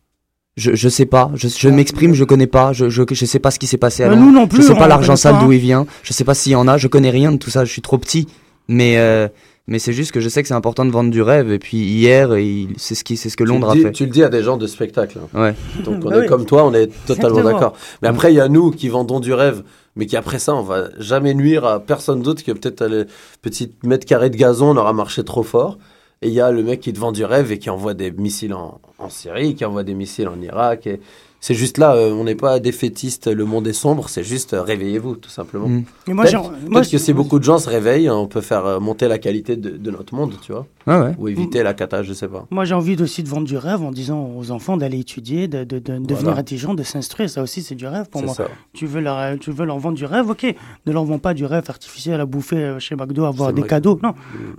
[0.57, 1.31] Je, je sais pas.
[1.35, 2.73] Je, je m'exprime, je connais pas.
[2.73, 4.05] Je, je, je sais pas ce qui s'est passé.
[4.05, 4.27] à Bah, Londres.
[4.29, 5.87] nous non plus, Je sais pas l'argent sale d'où il vient.
[6.03, 6.77] Je sais pas s'il y en a.
[6.79, 7.65] Je connais rien de tout ça.
[7.65, 8.29] Je suis trop petit.
[8.69, 9.29] Mais euh,
[9.67, 11.51] Mais c'est juste que je sais que c'est important de vendre du rêve.
[11.51, 13.93] Et puis hier, il- c'est ce, qui, c'est ce que Londres a fait.
[13.93, 15.19] Tu le dis à des gens de spectacle.
[15.35, 15.41] hein.
[15.41, 15.55] Ouais.
[15.85, 16.27] Donc on Bah est oui.
[16.27, 17.73] comme toi, on est totalement d'accord.
[18.03, 19.63] Mais après, il y a nous qui vendons du rêve,
[19.97, 23.07] mais qui après ça, on va jamais nuire à personne d'autre que peut-être à le
[23.43, 25.79] petit mètre carré de gazon, on aura marché trop fort.
[26.23, 28.11] Et il y a le mec qui te vend du rêve et qui envoie des
[28.11, 30.87] missiles en, en Syrie, qui envoie des missiles en Irak.
[30.87, 31.01] Et
[31.47, 34.63] c'est juste là, euh, on n'est pas défaitiste, le monde est sombre, c'est juste euh,
[34.63, 35.69] réveillez-vous, tout simplement.
[35.69, 35.85] Mm.
[36.09, 39.09] Mais moi, Peut-être que si beaucoup de gens se réveillent, on peut faire euh, monter
[39.09, 40.67] la qualité de, de notre monde, tu vois.
[40.87, 41.15] Ouais.
[41.19, 42.47] Ou éviter la cata, je sais pas.
[42.51, 45.65] Moi, j'ai envie aussi de vendre du rêve en disant aux enfants d'aller étudier, de,
[45.65, 47.29] de, de devenir intelligent, de s'instruire.
[47.29, 48.33] Ça aussi, c'est du rêve pour moi.
[48.33, 48.49] ça.
[48.73, 50.47] Tu veux, leur, tu veux leur vendre du rêve, ok.
[50.87, 54.01] Ne leur vends pas du rêve artificiel à bouffer chez McDo, avoir des cadeaux.
[54.03, 54.15] Non.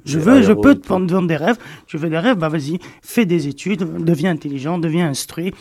[0.05, 1.57] Je Les veux, je peux te vendre vendre des rêves.
[1.88, 5.51] Tu veux des rêves, bah vas-y, fais des études, deviens intelligent, deviens instruit.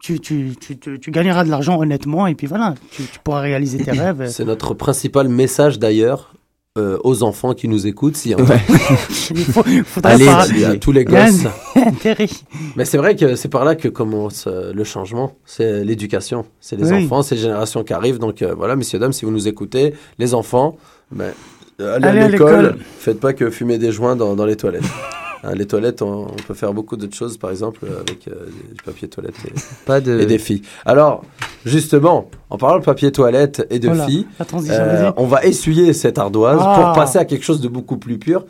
[0.00, 3.40] Tu, tu, tu, tu, tu gagneras de l'argent honnêtement et puis voilà, tu, tu pourras
[3.40, 4.28] réaliser tes rêves.
[4.28, 6.32] C'est notre principal message d'ailleurs
[6.78, 8.16] euh, aux enfants qui nous écoutent.
[8.16, 8.44] Si Ouais.
[9.30, 11.46] Il faut, Allez, à tous les gosses.
[12.76, 15.32] Mais c'est vrai que c'est par là que commence euh, le changement.
[15.44, 16.44] C'est l'éducation.
[16.60, 17.04] C'est les Oui.
[17.06, 18.18] enfants, c'est les générations qui arrivent.
[18.18, 20.76] Donc euh, voilà, messieurs, dames, si vous nous écoutez, les enfants,
[21.10, 21.32] ben,
[21.80, 22.62] allez, Allez à l'école.
[22.62, 22.78] l'école.
[22.98, 24.84] Faites pas que fumer des joints dans, dans les toilettes.
[25.44, 28.46] Hein, les toilettes, on, on peut faire beaucoup d'autres choses, par exemple, euh, avec euh,
[28.74, 29.52] du papier toilette et,
[29.86, 30.20] Pas de.
[30.20, 30.62] et des filles.
[30.84, 31.22] Alors,
[31.64, 34.26] justement, en parlant de papier toilette et de Voilà, filles,
[34.70, 36.80] euh, on va essuyer cette ardoise Ah.
[36.82, 38.44] pour passer à quelque chose de beaucoup plus pur.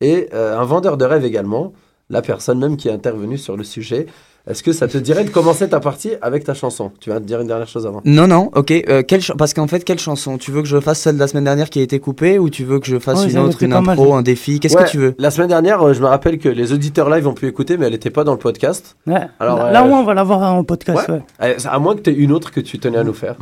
[0.00, 1.72] Et euh, un vendeur de rêve également,
[2.10, 4.06] la personne même qui est intervenue sur le sujet.
[4.48, 6.90] Est-ce que ça te dirait de commencer ta partie avec ta chanson?
[6.98, 8.00] Tu vas te dire une dernière chose avant.
[8.04, 8.72] Non, non, ok.
[8.72, 10.36] euh, quelle Parce qu'en fait, quelle chanson?
[10.36, 12.50] Tu veux que je fasse celle de la semaine dernière qui a été coupée ou
[12.50, 14.58] tu veux que je fasse une autre, une mal, impro, un défi?
[14.58, 15.14] Qu'est-ce Ouais, que tu veux?
[15.18, 17.86] La semaine dernière, euh, je me rappelle que les auditeurs live ont pu écouter, mais
[17.86, 18.96] elle n'était pas dans le podcast.
[19.06, 19.20] Ouais.
[19.38, 21.08] Alors, là, euh, là, on va l'avoir en podcast.
[21.08, 21.14] Ouais.
[21.40, 21.56] ouais.
[21.56, 23.36] Euh, À moins que tu aies une autre que tu tenais à nous faire.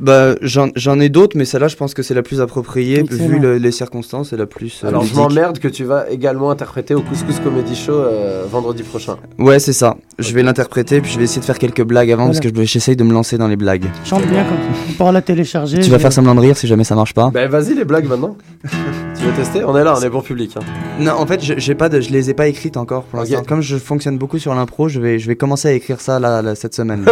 [0.00, 3.26] Bah, j'en j'en ai d'autres, mais celle-là, je pense que c'est la plus appropriée Excellent.
[3.28, 4.82] vu le- les circonstances et la plus.
[4.84, 8.82] euh, Alors je m'emmerde que tu vas également interpréter au Couscous Comedy Show euh, vendredi
[8.84, 9.16] prochain.
[9.38, 9.96] Ouais, c'est ça.
[10.18, 12.94] Je vais l'interpréter, puis je vais essayer de faire quelques blagues avant parce que j'essaye
[12.96, 13.86] de me lancer dans les blagues.
[14.04, 14.80] Chante bien comme ça.
[14.88, 15.80] On pourra la télécharger.
[15.80, 17.30] Tu vas faire semblant de rire si jamais ça marche pas.
[17.32, 18.36] Ben vas-y les blagues maintenant.
[19.18, 20.56] tu veux tester On est là, on est bon public.
[20.56, 20.60] hein.
[21.00, 23.42] Non, en fait, je- j'ai pas de, je les ai pas écrites encore pour l'instant.
[23.46, 26.42] Comme je fonctionne beaucoup sur l'impro, je vais, je vais commencer à écrire ça là,
[26.42, 27.04] là, cette semaine.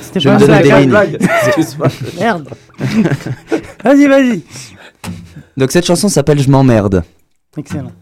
[0.00, 1.18] C'était je pas me des.
[2.20, 2.48] Merde.
[3.84, 4.42] vas-y, vas-y.
[5.56, 7.02] Donc cette chanson s'appelle Je m'emmerde.
[7.56, 7.92] Excellent.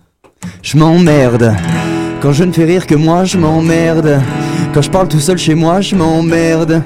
[0.62, 1.54] Je m'emmerde.
[2.20, 4.20] Quand je ne fais rire que moi, je m'emmerde.
[4.74, 6.82] Quand je parle tout seul chez moi, je m'emmerde.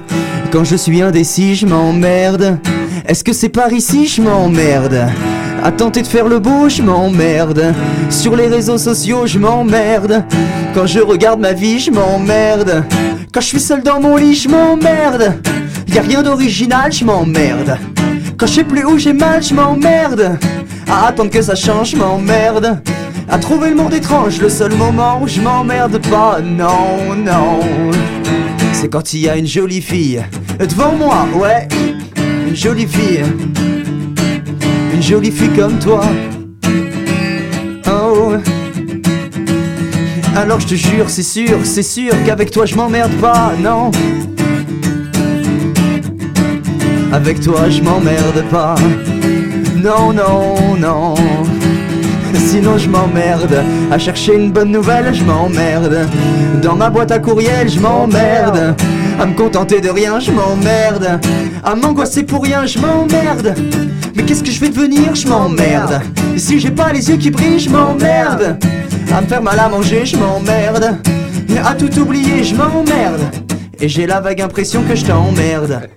[0.50, 2.58] Quand je suis indécis, je m'emmerde.
[3.04, 5.08] Est-ce que c'est par ici, je m'emmerde.
[5.62, 7.74] À tenter de faire le beau, je m'emmerde.
[8.10, 10.24] Sur les réseaux sociaux, je m'emmerde.
[10.74, 12.84] Quand je regarde ma vie, je m'emmerde.
[13.32, 15.40] Quand je suis seul dans mon lit, je m'emmerde.
[15.88, 17.78] Y a rien d'original, je m'emmerde.
[18.36, 20.38] Quand je sais plus où j'ai mal, je m'emmerde.
[20.88, 22.80] À attendre que ça change, je m'emmerde.
[23.28, 27.60] À trouver le monde étrange, le seul moment où je m'emmerde pas, non, non.
[28.72, 30.22] C'est quand il y a une jolie fille
[30.60, 31.66] devant moi, ouais.
[32.56, 33.22] Jolie fille.
[34.94, 36.02] Une jolie fille comme toi.
[37.86, 38.32] Oh.
[40.34, 43.90] Alors je te jure, c'est sûr, c'est sûr qu'avec toi je m'emmerde pas, non.
[47.12, 48.76] Avec toi je m'emmerde pas.
[49.76, 51.14] Non, non, non.
[52.34, 53.62] Sinon je m'emmerde.
[53.90, 56.06] À chercher une bonne nouvelle, je m'emmerde.
[56.62, 58.74] Dans ma boîte à courriel, je m'emmerde.
[59.18, 61.20] À me contenter de rien, je m'emmerde.
[61.64, 63.54] À m'angoisser pour rien, je m'emmerde.
[64.14, 66.00] Mais qu'est-ce que je vais devenir, je m'emmerde.
[66.36, 68.58] Si j'ai pas les yeux qui brillent, je m'emmerde.
[69.14, 70.98] À me faire mal à manger, je m'emmerde.
[71.64, 73.45] À tout oublier, je m'emmerde.
[73.80, 75.88] Et j'ai la vague impression que je t'emmerde.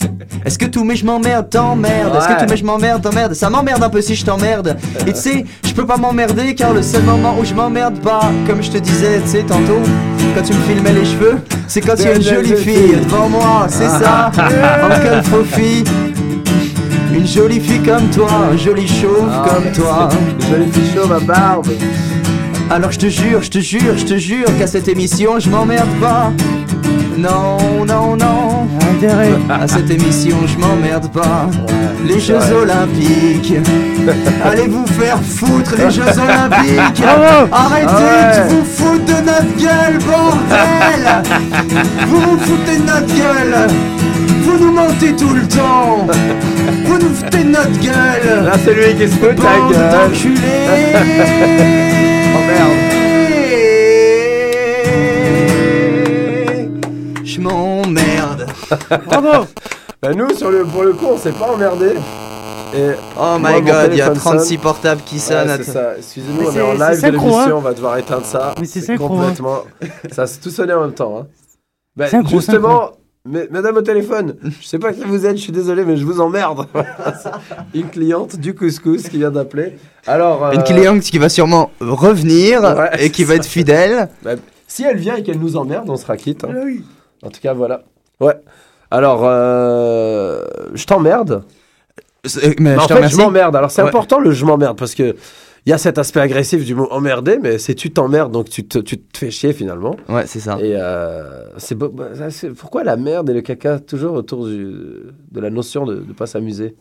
[0.46, 2.16] Est-ce que tous mes je m'emmerde t'emmerde?
[2.16, 3.34] Est-ce que tous mes je m'emmerde t'emmerde?
[3.34, 4.78] Ça m'emmerde un peu si je t'emmerde.
[5.08, 8.32] Et tu sais, je peux pas m'emmerder car le seul moment où je m'emmerde pas
[8.48, 9.80] Comme je te disais, tu sais, tantôt
[10.36, 13.30] Quand tu me filmais les cheveux C'est quand il y a une jolie fille devant
[13.30, 14.32] moi, c'est ça?
[14.36, 15.84] Encore faux fille
[17.14, 20.10] Une jolie fille comme toi, un joli chauve comme toi.
[20.50, 21.68] Jolie fille chauve à barbe.
[22.70, 25.90] alors je te jure, je te jure, je te jure qu'à cette émission je m'emmerde
[26.02, 26.32] pas.
[27.20, 28.68] Non, non, non.
[28.96, 29.32] Intérêt.
[29.50, 31.50] À cette émission je m'emmerde pas.
[32.08, 33.54] Les Jeux Olympiques.
[34.46, 37.04] Allez vous faire foutre les Jeux Olympiques.
[37.52, 38.38] Arrêtez Ah ouais.
[38.38, 41.24] de vous foutre de notre gueule, bordel.
[42.08, 43.68] Vous vous foutez de notre gueule.
[44.44, 46.08] Vous nous mentez tout le temps.
[46.86, 48.46] Vous nous foutez de notre gueule.
[48.46, 50.12] Là c'est lui qui se fout de ta gueule.
[52.32, 52.89] Oh,
[59.06, 59.46] Bravo.
[60.02, 61.88] Bah nous sur le, pour le coup on s'est pas emmerdé.
[62.74, 64.58] Et Oh moi, my god, il y a téléphone 36 sonne.
[64.60, 65.64] portables qui Ouais, sonnent.
[65.64, 65.98] ça.
[65.98, 67.54] Excusez-nous, on est c'est- en live de l'émission, hein.
[67.56, 68.56] on va devoir éteindre ça.
[68.62, 69.08] Mais c'est synchro, hein.
[69.10, 69.64] complètement.
[70.14, 71.18] Ça a tout sonné en même temps.
[71.20, 71.28] Hein.
[71.98, 72.92] Ben, Synchro, justement,
[73.26, 76.06] mais- madame au téléphone, je sais pas qui vous êtes, je suis désolé, mais je
[76.06, 76.66] vous emmerde.
[77.74, 79.76] Une cliente du couscous qui vient d'appeler.
[80.08, 84.08] Alors, Une euh, cliente qui va sûrement revenir Ouais, et qui va être fidèle.
[84.24, 84.36] bah,
[84.68, 86.46] si elle vient et qu'elle nous emmerde, on sera quitte.
[86.46, 86.52] hein.
[86.54, 86.86] Ah oui.
[87.22, 87.82] En tout cas, voilà.
[88.20, 88.36] Ouais.
[88.92, 91.44] Alors, euh, je t'emmerde.
[92.60, 93.56] Mais je en fait, je m'emmerde.
[93.56, 93.88] Alors, c'est Ouais.
[93.88, 95.16] important le je m'emmerde parce que
[95.66, 98.66] il y a cet aspect agressif du mot emmerder, mais c'est tu t'emmerdes, donc tu
[98.68, 99.96] te, tu te fais chier finalement.
[100.08, 100.58] Ouais, c'est ça.
[100.60, 105.40] Et euh, c'est bah, c'est- pourquoi la merde et le caca toujours autour du- de
[105.40, 106.76] la notion de ne pas s'amuser?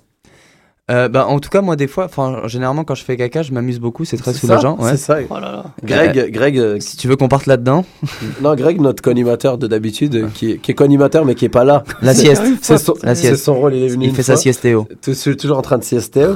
[0.91, 3.53] Euh, bah, en tout cas, moi, des fois, enfin, généralement, quand je fais caca, je
[3.53, 4.05] m'amuse beaucoup.
[4.07, 4.78] C'est très soulageant.
[4.80, 4.93] ouais.
[4.93, 5.18] C'est ça.
[5.28, 5.64] Oh là là.
[5.84, 7.84] Greg, Greg, euh, Si tu veux qu'on parte là-dedans,
[8.43, 11.51] non, Greg, notre co-animateur de d'habitude, euh, qui, est- qui est co-animateur mais qui est
[11.51, 11.84] pas là.
[12.03, 12.43] la sieste.
[12.62, 14.05] C'est son, rôle, il est venu.
[14.07, 14.36] Il une fait fois.
[14.36, 14.86] sa siestéo.
[15.03, 16.26] Tout- c'est toujours en train de siester.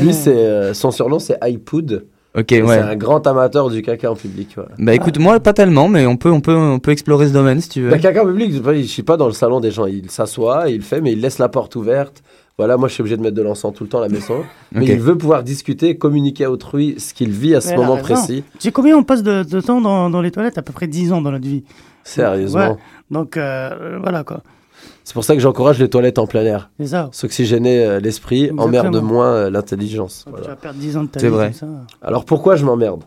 [0.00, 2.04] Lui, c'est euh, son surnom, c'est iPood.
[2.34, 2.62] Ok, ouais.
[2.66, 4.48] C'est un grand amateur du caca en public.
[4.54, 4.70] voilà.
[4.78, 7.60] Bah écoute, moi pas tellement, mais on peut, on peut, on peut explorer ce domaine
[7.60, 7.90] si tu veux.
[7.90, 9.84] Le caca en public, je ne suis pas dans le salon des gens.
[9.84, 12.22] Il s'assoit, il fait, mais il laisse la porte ouverte.
[12.62, 14.44] Voilà, moi je suis obligé de mettre de l'encens tout le temps à la maison.
[14.72, 17.96] Mais il veut pouvoir discuter, communiquer à autrui ce qu'il vit à ce Mais moment
[17.96, 18.44] précis.
[18.54, 20.58] Tu sais combien on passe de, de temps dans, dans les toilettes?
[20.58, 21.64] À peu près 10 ans dans notre vie.
[22.04, 22.60] Sérieusement.
[22.72, 22.76] Ouais.
[23.10, 24.42] Donc euh, voilà quoi.
[25.02, 26.70] C'est pour ça que j'encourage les toilettes en plein air.
[26.78, 27.08] C'est ça.
[27.10, 30.24] S'oxygéner euh, l'esprit emmerde moins euh, l'intelligence.
[30.40, 31.46] Tu vas perdre 10 ans de ta C'est vie vrai.
[31.46, 31.66] comme ça.
[32.00, 33.02] Alors pourquoi je m'emmerde?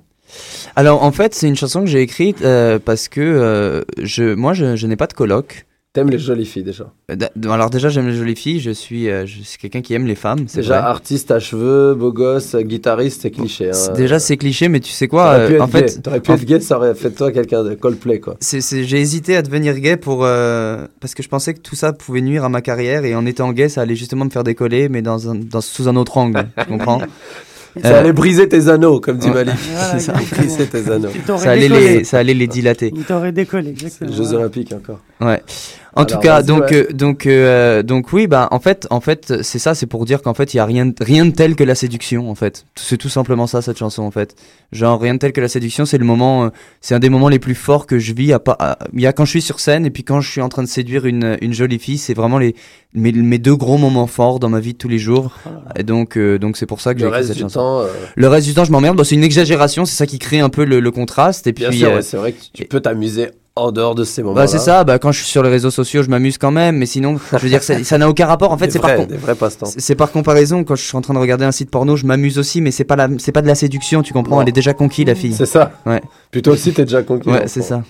[0.75, 4.53] Alors en fait, c'est une chanson que j'ai écrite euh, parce que euh, je, moi,
[4.53, 5.65] je, je n'ai pas de coloc.
[5.95, 7.15] T'aimes les jolies filles déjà Euh,
[7.49, 8.59] Alors déjà, j'aime les jolies filles.
[8.59, 10.39] Je suis, euh, je suis quelqu'un qui aime les femmes.
[10.47, 10.89] C'est Déjà vrai.
[10.89, 13.69] artiste à cheveux, beau gosse, guitariste, c'est cliché.
[13.71, 13.93] C'est- Hein.
[13.95, 15.87] Déjà, c'est cliché, mais tu sais quoi T'aurais pu euh, être En gay.
[15.87, 18.35] fait, T'aurais pu en- être gay, ça aurait fait de toi quelqu'un de Coldplay quoi.
[18.41, 21.75] c'est- c'est- j'ai hésité à devenir gay pour euh, parce que je pensais que tout
[21.77, 24.43] ça pouvait nuire à ma carrière et en étant gay, ça allait justement me faire
[24.43, 26.45] décoller, mais dans un, dans, sous un autre angle.
[26.59, 26.99] tu comprends
[27.83, 29.33] Ça Euh, allait briser tes anneaux, comme dit ouais.
[29.43, 29.55] Malik.
[29.73, 30.13] Voilà, ça.
[30.31, 31.09] briser tes anneaux.
[31.13, 31.97] Il t'aurait ça allait décollé.
[31.97, 32.93] les, ça allait les dilater.
[32.95, 34.13] Il t'aurait décollé, exactement.
[34.13, 35.01] Jeux Olympiques encore.
[35.21, 35.41] Ouais.
[35.97, 36.87] En Alors, tout cas, donc, ouais.
[36.89, 40.21] euh, donc, euh, donc oui, bah, en fait, en fait, c'est ça, c'est pour dire
[40.21, 42.65] qu'en fait, il y a rien, de- rien de tel que la séduction, en fait.
[42.75, 44.35] C'est tout simplement ça, cette chanson, en fait.
[44.73, 46.49] Genre, rien de tel que la séduction, c'est le moment, euh,
[46.81, 48.33] c'est un des moments les plus forts que je vis.
[48.33, 50.29] À pas, à- il y a quand je suis sur scène et puis quand je
[50.29, 52.53] suis en train de séduire une, une jolie fille, c'est vraiment les,
[52.93, 55.31] mes, mes deux gros moments forts dans ma vie de tous les jours.
[55.77, 57.59] Et donc, euh, donc c'est pour ça que j'ai Le écrit reste cette du chanson.
[57.61, 57.87] temps, euh,
[58.17, 58.97] Le reste du temps, je m'emmerde.
[58.97, 61.47] Bon, c'est une exagération, c'est ça qui crée un peu le, le contraste.
[61.47, 64.35] Et puis, euh, ouais, c'est vrai que tu peux t'amuser en dehors de ces moments.
[64.35, 66.75] bah c'est ça, bah quand je suis sur les réseaux sociaux, je m'amuse quand même,
[66.77, 68.51] mais sinon, je veux dire, ça n'a aucun rapport.
[68.51, 68.91] En fait, c'est par,
[69.77, 70.63] c'est- par comparaison.
[70.65, 72.83] Quand je suis en train de regarder un site porno, je m'amuse aussi, mais c'est
[72.83, 74.41] pas la, c'est pas de la séduction, tu comprends Non.
[74.41, 75.33] Elle est déjà conquise la fille.
[75.33, 75.71] C'est ça.
[75.85, 76.01] Ouais.
[76.43, 77.29] Toi aussi, t'es déjà conquis.
[77.29, 77.81] Ouais, c'est ça.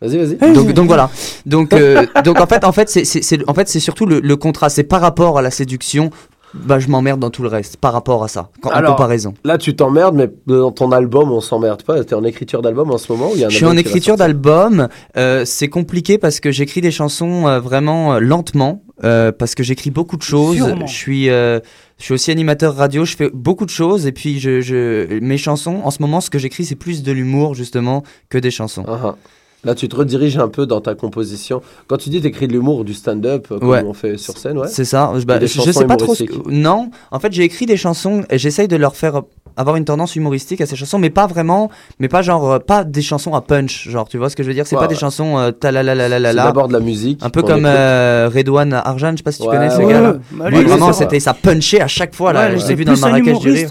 [0.00, 0.52] Vas-y, vas-y.
[0.52, 1.08] Donc, donc voilà.
[1.46, 4.76] Donc, euh, donc en fait, en fait, c'est, en fait, c'est surtout le, le contraste.
[4.76, 6.10] C'est par rapport à la séduction.
[6.54, 9.34] Bah, je m'emmerde dans tout le reste, par rapport à ça, en Alors, comparaison.
[9.44, 12.04] Là, tu t'emmerdes, mais dans ton album, on s'emmerde pas.
[12.04, 13.76] T'es en écriture d'album en ce moment ou il y a un Je suis en
[13.76, 14.88] écriture d'album.
[15.16, 19.64] Euh, c'est compliqué parce que j'écris des chansons euh, vraiment euh, lentement, euh, parce que
[19.64, 20.56] j'écris beaucoup de choses.
[20.56, 20.86] Sûrement.
[20.86, 21.58] Je suis, euh,
[21.98, 23.04] je suis aussi animateur radio.
[23.04, 25.80] Je fais beaucoup de choses et puis je, je, mes chansons.
[25.82, 28.84] En ce moment, ce que j'écris, c'est plus de l'humour justement que des chansons.
[28.86, 29.16] Ah, ah.
[29.64, 31.62] Là, tu te rediriges un peu dans ta composition.
[31.86, 33.82] Quand tu dis t'écris de l'humour ou du stand-up, euh, comme Ouais.
[33.86, 34.68] on fait sur scène, ouais.
[34.68, 35.12] C'est ça.
[35.18, 36.14] Je, bah, je sais pas trop.
[36.14, 39.22] Ce que- Non, en fait, j'ai écrit des chansons et j'essaye de leur faire
[39.56, 42.84] avoir une tendance humoristique à ces chansons, mais pas vraiment, mais pas genre euh, pas
[42.84, 44.66] des chansons à punch, genre tu vois ce que je veux dire?
[44.66, 46.44] C'est Ouais, pas des chansons euh, ta la la la la la C'est la.
[46.44, 47.20] d'abord de la musique.
[47.22, 49.92] Un peu comme euh, Redouane Arjan, je sais pas si tu Ouais, connais ce ouais,
[49.92, 50.14] gars-là.
[50.40, 50.50] ouais.
[50.50, 52.48] Lui, lui, vraiment, c'était ça punchait à chaque fois là.
[52.48, 53.68] Ouais, je c'est l'ai vu dans le Marrakech du rire.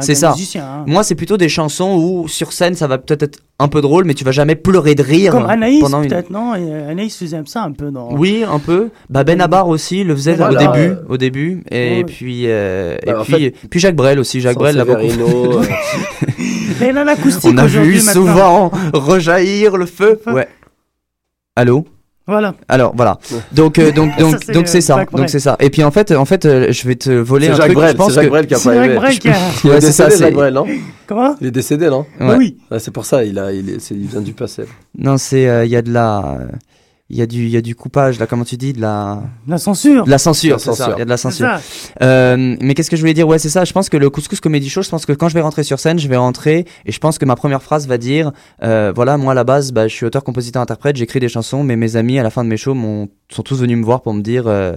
[0.00, 0.30] C'est ça.
[0.32, 0.64] musicien.
[0.64, 0.84] hein.
[0.86, 4.04] Moi, c'est plutôt des chansons où sur scène ça va peut-être être un peu drôle,
[4.04, 5.30] mais tu vas jamais pleurer de rire.
[5.32, 6.08] Comme Anaïs, pendant une.
[6.08, 6.54] peut-être, non?
[6.56, 8.12] Euh, Anaïs faisait ça un peu dans.
[8.12, 8.88] Oui, un peu.
[9.10, 12.04] Bah Ben Abar aussi le faisait Voilà, au début, euh, au début, et ouais.
[12.04, 14.40] puis euh, et Bah, puis puis Jacques Brel aussi.
[14.40, 15.62] Jacques Brel l'a euh,
[16.80, 18.12] Mais il a l'acoustique On a vu maintenant.
[18.12, 20.20] souvent rejaillir le feu.
[20.26, 20.48] Ouais.
[21.56, 21.86] Allô?
[22.26, 22.54] Voilà.
[22.68, 23.18] Alors voilà.
[23.52, 25.04] Donc euh, donc donc c'est, donc c'est ça.
[25.12, 25.56] Donc c'est ça.
[25.60, 27.76] Et puis en fait en fait euh, je vais te voler C'est un Jacques truc.
[27.76, 28.94] Brel, je pense c'est Jacques que Brel qui a C'est pas Jacques aimé.
[28.96, 29.34] Brel qui a.
[29.64, 30.66] Il est ça, décédé, Jacques Brel, non?
[31.06, 31.36] Comment?
[31.42, 32.06] Il est décédé, non?
[32.18, 32.36] Bah Ouais.
[32.38, 32.56] oui.
[32.70, 34.62] Ouais, C'est pour ça, il, a, il, est, il vient du passé.
[34.98, 36.38] non c'est euh, il y a de la
[37.10, 39.22] il y a du il y a du coupage là comment tu dis de la
[39.46, 40.04] La censure.
[40.04, 41.48] de la censure c'est ça il y a de la censure.
[42.02, 43.28] Euh, mais qu'est-ce que je voulais dire?
[43.28, 43.64] Ouais, c'est ça.
[43.64, 45.78] Je pense que le couscous comédie show, je pense que quand je vais rentrer sur
[45.78, 48.32] scène, je vais rentrer et je pense que ma première phrase va dire
[48.62, 51.62] euh, voilà, moi à la base, bah, je suis auteur, compositeur, interprète, j'écris des chansons,
[51.62, 52.74] mais mes amis à la fin de mes shows
[53.30, 54.74] sont tous venus me voir pour me dire euh,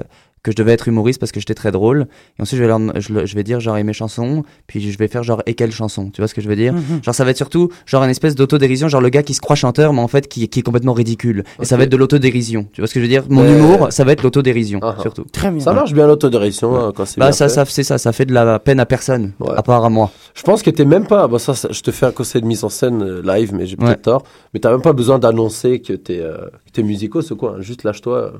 [0.48, 2.08] que je devais être humoriste parce que j'étais très drôle.
[2.39, 5.08] Et ensuite, je vais, leur, je, vais dire genre et mes chansons, puis je vais
[5.08, 6.10] faire genre et quelle chanson.
[6.10, 6.74] Tu vois ce que je veux dire?
[6.74, 7.04] Mhm.
[7.04, 9.56] Genre, ça va être surtout genre une espèce d'autodérision, genre le gars qui se croit
[9.56, 11.43] chanteur, mais en fait qui, qui est complètement ridicule.
[11.62, 12.68] Et ça va être de l'autodérision.
[12.74, 13.24] Tu vois ce que je veux dire?
[13.30, 15.02] Mon Mais- humour, ça va être l'autodérision, Ah, ah.
[15.02, 15.26] surtout.
[15.32, 15.60] Très bien.
[15.60, 17.54] Ça marche bien l'autodérision hein, quand c'est Bah, bien ça, fait.
[17.54, 19.52] ça, c'est ça, ça fait de la peine à personne, Ouais.
[19.58, 20.12] à part à moi.
[20.34, 21.28] Je pense que t'es même pas.
[21.28, 23.66] Bon, ça, ça, je te fais un conseil de mise en scène euh, live, mais
[23.66, 23.95] j'ai peut-être Ouais.
[23.98, 24.24] tort.
[24.54, 26.38] Mais t'as même pas besoin d'annoncer que t'es euh,
[26.78, 27.55] t'es musicos ou quoi?
[27.59, 28.34] Juste lâche-toi.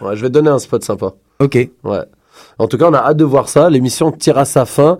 [0.00, 1.12] Ouais, je vais te donner un spot sympa.
[1.38, 1.54] Ok.
[1.84, 2.04] Ouais.
[2.58, 3.68] En tout cas, on a hâte de voir ça.
[3.68, 4.98] L'émission tire à sa fin.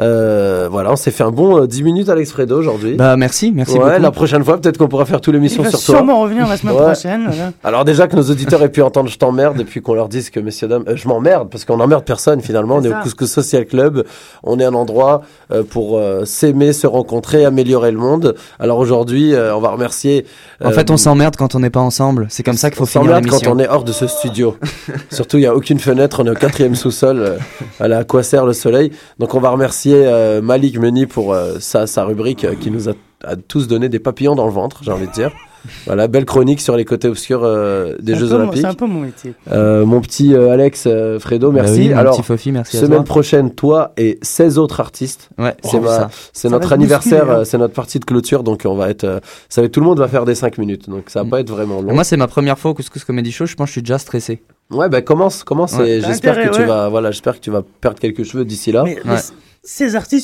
[0.00, 2.94] Euh, voilà, on s'est fait un bon euh, 10 minutes Alex Fredo aujourd'hui.
[2.96, 4.02] Bah, merci, merci ouais, beaucoup.
[4.02, 5.96] la prochaine fois, peut-être qu'on pourra faire toute Il l'émission va sur toi.
[5.98, 6.82] sûrement revenir la semaine Ouais.
[6.82, 7.26] prochaine.
[7.28, 7.52] voilà.
[7.62, 10.30] Alors déjà que nos auditeurs aient pu entendre je t'emmerde et puis qu'on leur dise
[10.30, 12.76] que messieurs dames, euh, je m'emmerde parce qu'on n'emmerde personne finalement.
[12.76, 14.04] On est au Couscous Social Club,
[14.42, 15.22] on est un endroit
[15.52, 18.34] euh, pour euh, s'aimer, se rencontrer, améliorer le monde.
[18.58, 20.26] Alors aujourd'hui, euh, on va remercier.
[20.64, 22.26] En fait, on s'emmerde quand on n'est pas ensemble.
[22.30, 23.52] C'est comme ça qu'il faut on finir s'emmerde quand l'émission.
[23.52, 24.56] on est hors de ce studio.
[25.12, 27.38] Surtout, il n'y a aucune fenêtre, on est au quatrième sous-sol,
[27.80, 28.90] euh, à quoi sert le soleil.
[29.20, 32.88] Donc on va remercier euh, Malik Meni pour euh, sa, sa rubrique euh, qui nous
[32.88, 32.92] a,
[33.24, 35.30] a tous donné des papillons dans le ventre, j'ai envie de dire.
[35.86, 38.60] Voilà, belle chronique sur les côtés obscurs euh, des Jeux Olympiques.
[38.60, 39.32] C'est un peu mon métier.
[39.50, 41.78] Euh, mon petit euh, Alex euh, Fredo, Bah merci.
[41.80, 43.04] oui, mon Alors, petit Fofi, merci à semaine toi.
[43.06, 45.30] prochaine, toi et 16 autres artistes.
[45.38, 46.10] Ouais, C'est c'est ma- ça.
[46.34, 47.34] c'est Ça notre anniversaire, hein.
[47.38, 49.80] euh, c'est notre partie de clôture, donc on va être, euh, ça va être, tout
[49.80, 51.30] le monde va faire des 5 minutes, donc ça va Mm.
[51.30, 51.94] pas être vraiment long.
[51.94, 53.46] Moi, c'est ma première fois au Couscous Comedy Show.
[53.46, 54.42] Je pense que je suis déjà stressé.
[54.70, 55.88] Ouais, bah commence, commence, Ouais.
[55.92, 56.66] et j'espère que tu ouais.
[56.66, 58.82] vas, voilà, j'espère que tu vas perdre quelques cheveux d'ici là.
[58.84, 59.16] Mais Ouais.
[59.64, 60.22] Ces artistes,